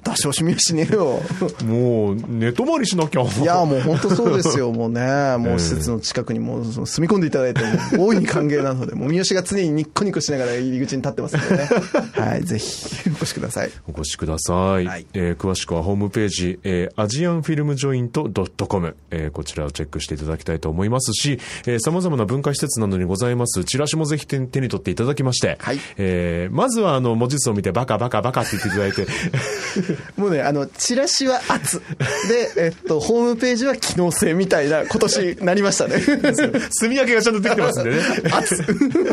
[0.03, 1.21] 出し惜しみはしねえよ。
[1.65, 3.21] もう、寝泊まりしなきゃ。
[3.21, 4.71] いや、もう本当そうですよ。
[4.73, 5.01] もうね、
[5.37, 7.61] もう施設の近くにもう住み込んでいただいて、
[7.97, 11.69] 大いに歓迎なので、もう三好が常にニッコニコしながら入り口に立ってますのでね。
[12.13, 13.71] はい、ぜひ、お越しください。
[13.87, 14.85] お越しください。
[14.85, 18.29] はいえー詳しくはホームページ、えー、アジアンフィルムジョイント
[18.67, 29.07] .com、えーこちらをチェックしていただきたいと思いますし、えー、様々な文化施設などにございます、チラシもぜひ手に手に取っていただきまして、はいえーまずはあの、文字数を見てバカバカバカって言っていただいて、
[30.17, 31.81] もうね、あの、チラシは圧。
[32.27, 35.99] で、えっと、ホームページは機能性みたいな、今年なりましたね。
[35.99, 37.97] 積み上げがちゃんとできてますんでね。
[38.31, 38.63] 圧。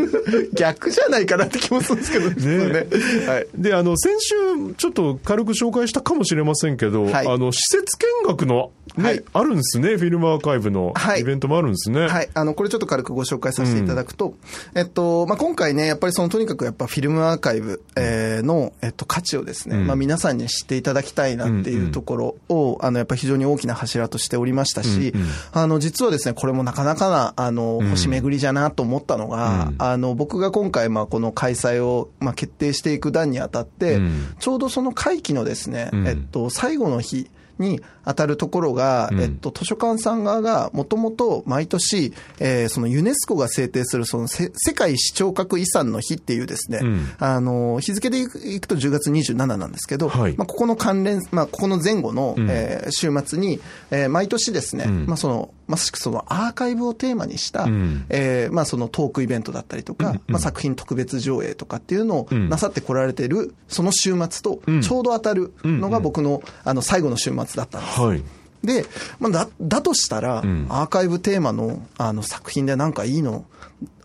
[0.55, 2.87] 逆じゃないかなって気もするんですけどね。
[3.27, 3.47] はい。
[3.55, 4.35] で、あの、先週、
[4.77, 12.07] ちょっと軽く紹介したかもしれませんけど、はいあの、施設見学の、ね、はいあるんですね、フィルムアーカイブのはいイベントもあるんですね。
[12.07, 12.29] はい。
[12.35, 14.35] あの、これちょっと軽くご紹介させていただくと、
[14.75, 25.13] えっと、まあ、今回ね、やっぱりその、とにかくやっぱフィルムアーカイブ、えーの、えっと、価値をですね、うんまあ、皆さんに知っていただきたいなっていうところを、あの、やっぱり非常に大きな柱としておりましたし、
[25.53, 29.75] あの、実はですね、これもなかなかな、あの、星巡りじゃなと思ったのが、うん。
[29.79, 34.35] あの、僕が今回、まあ、この開催を、まあ、決定していく段にあたって、うん。
[34.39, 36.07] ちょうどその会期のですね、うん。
[36.07, 37.31] えっと、最後の日、
[37.61, 39.21] に当たるところが、うん。
[39.21, 47.09] えっと、図書館さん側がもともと毎年、えーそのユネスコが制定するそのせ世界視聴覚遺産の日っていうですね、うん。
[47.19, 50.37] あの、日付でいくと10月27なんですけど、はい。
[50.37, 52.47] まあ、ここの関連、まあ、ここの前後の、うん。
[52.51, 55.07] えー週末に、えー毎年ですね、うん。
[55.07, 58.05] まあ、その、まさしくそのアーカイブをテーマにした、うん。
[58.09, 60.15] えーまあ、そのトークイベントだったりとか、うん。
[60.17, 64.81] うんまあ、作品特別上映とかっていうのをうんなさってこられている、その週末とうん。
[64.83, 68.01] ちょうど当たるのが僕の、あの、最後の週末だったんです。
[68.01, 68.23] はい。
[68.65, 68.85] で、
[69.19, 70.67] まあ、だ、だとしたら、ん。
[70.69, 73.45] アーカイブテーマの、あの、作品でなんかいいの、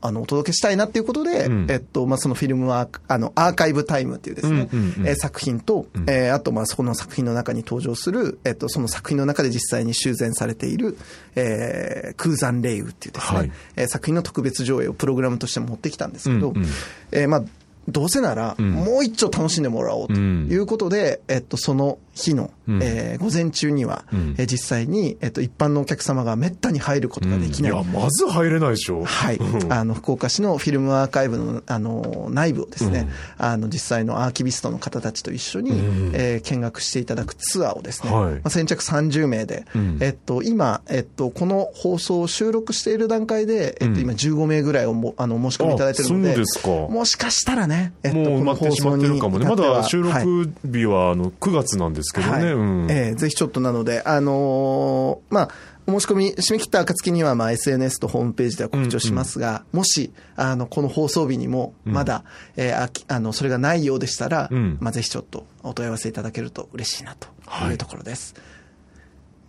[0.05, 1.67] あの、お届けしたいなっていうことで、うん。
[1.69, 5.07] えっと、まあ、そのフィルムアーク、あの、アーカイブタイムっていうですね、うんうんうん。
[5.07, 10.97] えー作品と、えーあと、まあ、そこの作品の中に登場する、えっと、その作品の中で実際に修繕されている、
[11.35, 13.51] えー空山霊雨っていうですね、はい。
[13.75, 16.65] えー作品の特別上映をプログラムとして持ってきたんですけど、うんうん。
[17.11, 17.43] えーまあ、
[17.87, 18.71] どうせなら、ん。
[18.71, 22.79] もう一丁楽しんでもらおうということで、えっと、その日の、うん。
[22.81, 24.35] えー午前中には、うん。
[24.37, 27.71] えー実際に、えっと、一般のお客様がめったに入ることができない。
[27.71, 29.03] いや、まず入れないでしょ。
[29.03, 29.39] はい。
[29.69, 35.71] あの、福岡市のフィルムアーカイブの、あの、内部をですね、あの、実際のアーキビストの方たちと一緒に、
[36.13, 38.33] えー見学していただくツアーをですね、はい。
[38.35, 39.97] まあ、先着30名で、うん。
[40.01, 46.69] えっと、今、えっと、この放送を収録している段階で、えっと、今15名ぐらいをも、あの、申し込みいただいてるので、あそうですか。
[46.69, 49.45] もしかしたらね、えっと、もう埋まってしまってるかもね。
[49.45, 52.31] まだ収はい録日はあの9月なんですけどね。
[52.33, 55.49] はいうんえーぜひちょっとなので、あのーまあ、
[55.87, 62.23] お申し込み、締め切った暁には、まあ、SNS とホームページでは告知をしますが、もし、あの、この放送日にも、まだ、
[62.55, 67.27] えーあきあの、それがないようでしたら、うんまあ、ぜひちょっとお問い合わせいただけると嬉しいな、と
[67.69, 68.33] いうところです。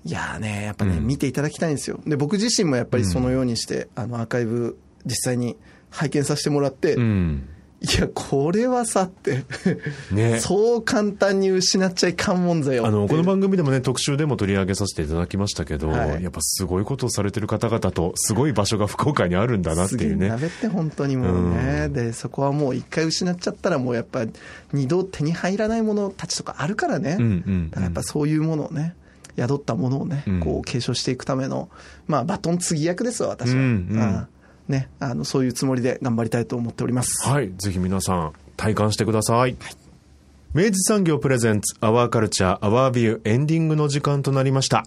[0.04, 2.00] い、やーね、やっぱね、うん見ていただきたいんですよ。
[2.06, 5.56] で、僕自身もやっぱりそのようにして、あの、アーカイブ、実際に
[5.90, 7.48] 拝見させてもらって、うん。
[7.86, 9.44] いや、これはさって、
[10.10, 10.40] ね。
[10.40, 16.22] そう簡単に失っちゃいかんもんぜよあの、この番組でもね、特集でも取り上げさせていただきましたけど、はい。
[16.22, 20.28] やっぱすごいことをされてる方々と、すごい場所が福岡にあるんだなっていうね。
[20.28, 24.24] 鍋って本当にもうね、でそこはもう一回失っちゃったらもうやっぱ
[24.72, 27.70] 二度手に入らないものたちとかあるからね、うんうんうん。
[27.70, 28.96] だからやっぱそういうものをね
[29.36, 30.40] 宿ったものをね、うん。
[30.40, 31.68] こう継承していくための
[32.08, 34.02] まあバトン継ぎ役ですわ私は、うんうん。
[34.02, 34.28] あ
[34.68, 37.52] ね、あのそういうつもりで頑張りたいと思っております、はい。
[37.56, 39.56] ぜひ皆さん、体感してください。
[40.54, 44.86] 明治産業プレゼンツ、アワーカルチャー、アワービュー、エンディングの時間となりました。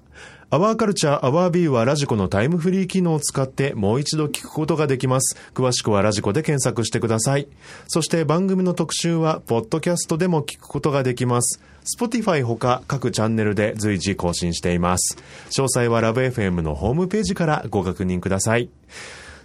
[0.50, 5.38] アワーカルチャー、アワービューはラジコのタイムフリー機能を使ってもう一度聞くことができます。
[5.54, 7.48] 詳しくはラジコで検索してください。
[7.88, 11.62] そして番組の特集は、ポッドキャストでも聞くことができます。
[11.96, 15.18] Spotify ほか各チャンネルで随時更新しています。
[15.52, 18.72] 詳細はラブ f m のホームページからご確認ください。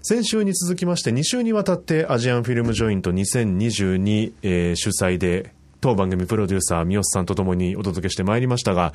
[0.06, 8.92] 先週に続きまして2週にわたってアジアンフィルムジョイント2022、えー主催で当番組プロデューサー三好さんとともにお届けしてまいりましたが、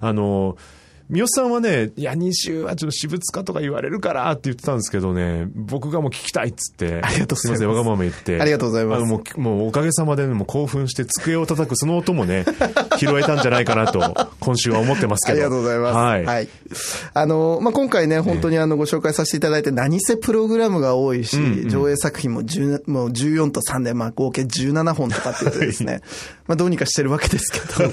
[0.00, 0.58] あの
[1.10, 7.40] 三好さんはね、いや、2週はちょっと私物化とか言われるからって言ってたんですけどね、僕がもう聞きたいっつって、ありがとうございます。
[7.40, 8.40] すいません、わがまま言って。
[8.40, 9.04] ありがとうございます。
[9.04, 12.44] もう、もうおかげさまでね、もう興奮して机を叩くその音もね、
[12.96, 15.34] 拾えたんじゃないかなと、今週は思ってますけど。
[15.34, 16.26] ありがとうございます。
[16.26, 16.48] はい。
[17.14, 26.02] あの、まあ、今回ね、本当にあの、ご紹介させていただいて、何せプログラムが多いし、うんうん上映作品も10もう14と3で、まあ、合計17本とかって言ってですね、
[26.50, 27.92] まあ、どうにかしてるわけですけど、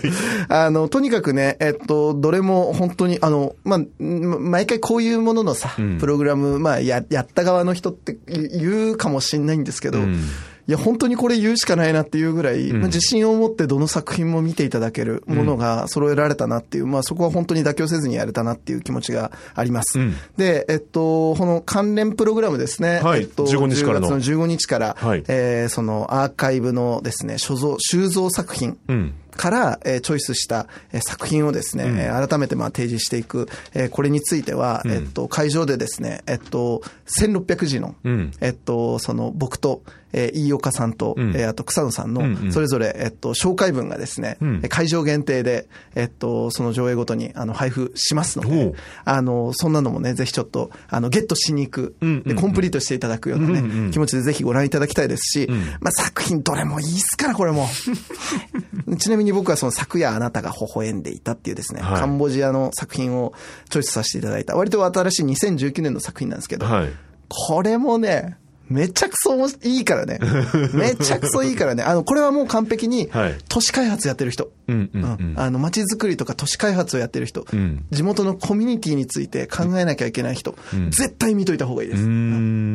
[0.49, 5.99] あの、とにかくね、えっと、どれも本当に、あの、まあ、ん毎回こういうもののさ、ん。
[5.99, 10.23] プログラム、まあ、や、やった側の人って言うかもしれないんですけど、うん
[10.67, 19.97] いや、本当にこれ言うしかないなっていうぐらい、まあ自信を持ってどの作品も見ていただけるものが揃えられたなっていう、まあそこは本当に妥協せずにやれたなっていう気持ちがあります。
[19.97, 20.15] うん。
[20.35, 22.99] で、えっと、この関連プログラムですね。
[23.01, 23.21] はい。
[23.21, 24.07] えっと、15日からの。
[24.09, 25.23] 10月の15日から、はい。
[25.29, 28.77] えーそのアーカイブのですね、所蔵、収蔵作品。
[28.89, 29.13] うん。
[29.37, 36.81] から、えーチョイスした、えー作品をですね、えー改めてまあ提示していく、えーこれについては、えっと、会場でですね、えっと、
[37.21, 38.31] 1600字の、うん。
[38.41, 39.81] えっと、その、僕と、
[40.13, 41.31] えー飯岡さんと、ん。
[41.35, 44.55] えーあと草野さんのそれぞれ、えっと、紹介文がですね、うん。
[44.63, 48.73] えー会場限定で、えっと、その上映ごとに、あの、配布しますので、
[49.05, 51.95] あの、そんなのもね、ぜひちょっと、あの、ゲットしに行く、
[52.25, 55.55] でコンプリートしていただくようなね、うんうん気持ちでぜひご覧いただきたいですし、ん。
[55.79, 57.67] まあ、作品どれもいいっすから、これも。
[58.99, 61.99] ちなみに僕はその昨夜あなたが微笑んでいたっていうですね、はい。
[61.99, 63.33] カンボジアの作品を
[63.69, 66.89] チョイスさせていただいた、割と新しい2019年の作品なんですけど、はい。
[67.27, 68.37] これもね、
[68.69, 70.19] めちゃくそいいからね。
[70.73, 71.83] めちゃくそいいからね。
[71.83, 74.51] あの、これはもう完璧にはい、都市開発やってる人。
[74.67, 75.33] うんうんううん。
[75.33, 77.85] んあの、街づくりとか都市開発をやってる人、ん。
[77.91, 80.91] 地元のコミュニティについて考えなきゃいけない人、ん。
[80.91, 82.03] 絶対見といた方がいいです。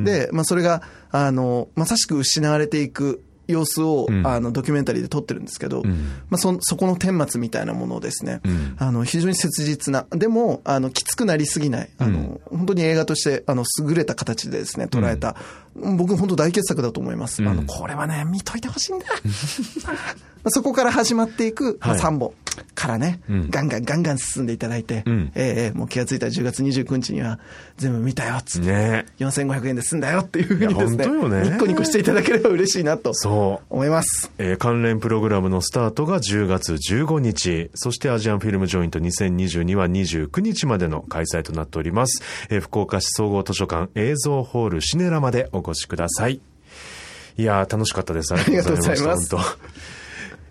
[0.04, 3.22] で、まあ、それが、あの、まさしく失われていく
[3.52, 4.26] 様子を、ん。
[4.26, 5.82] あの、ドキュメンタリーで撮ってるんですけど、
[6.28, 8.76] まあ、そ、そこの顛末みたいなものをですね、ん。
[8.78, 15.36] あの、非常に切実な、でも、あの、きつくなりすぎない、あの、本当に映画として、あの、優れた形でですね、捉えた、
[15.74, 17.42] 僕本当大傑作だと思います。
[17.42, 19.06] あの、これはね、見といてほしいんだ。
[20.44, 22.00] まあそこから始まっていく、まあ、はい。
[22.00, 22.32] 3本
[22.82, 27.38] からね、んガンガンガンガン進んでいただいて、んええええもう気がついたら10月29日には
[27.76, 28.68] 全部見たよ、つって。
[28.68, 31.18] ね4500円で済んだよっていうふうにですね、ねニ
[31.50, 33.66] ッコニコしていただければ嬉しいなとそう。
[33.74, 34.30] 思います。
[34.38, 42.22] えー関連プログラムのスタートが10月15日、そしてアジアンフィルムジョイント2022は29日までの開催となっております。
[42.50, 46.40] えー福岡市総合図書館映像ホールシネラまでお越しください。
[47.36, 48.34] いやー、楽しかったです。
[48.34, 49.28] ありがとうございまし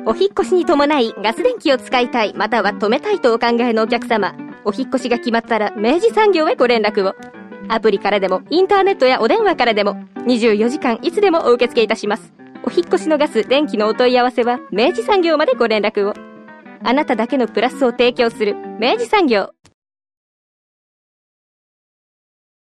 [0.05, 4.35] お引越しに伴いガス電気を使いたいまたは止めたいとお考えのお客様。
[4.65, 7.15] お引越しが決まったら明治産業へご連絡を。
[7.67, 12.33] アプリからでもインターネットやお電話からでも24時間いつでもお受け付けいたします。
[12.63, 16.13] お引越しのガス電気のお問い合わせは明治産業までご連絡を。
[16.83, 19.51] あなただけのプラスを提供する明治産業。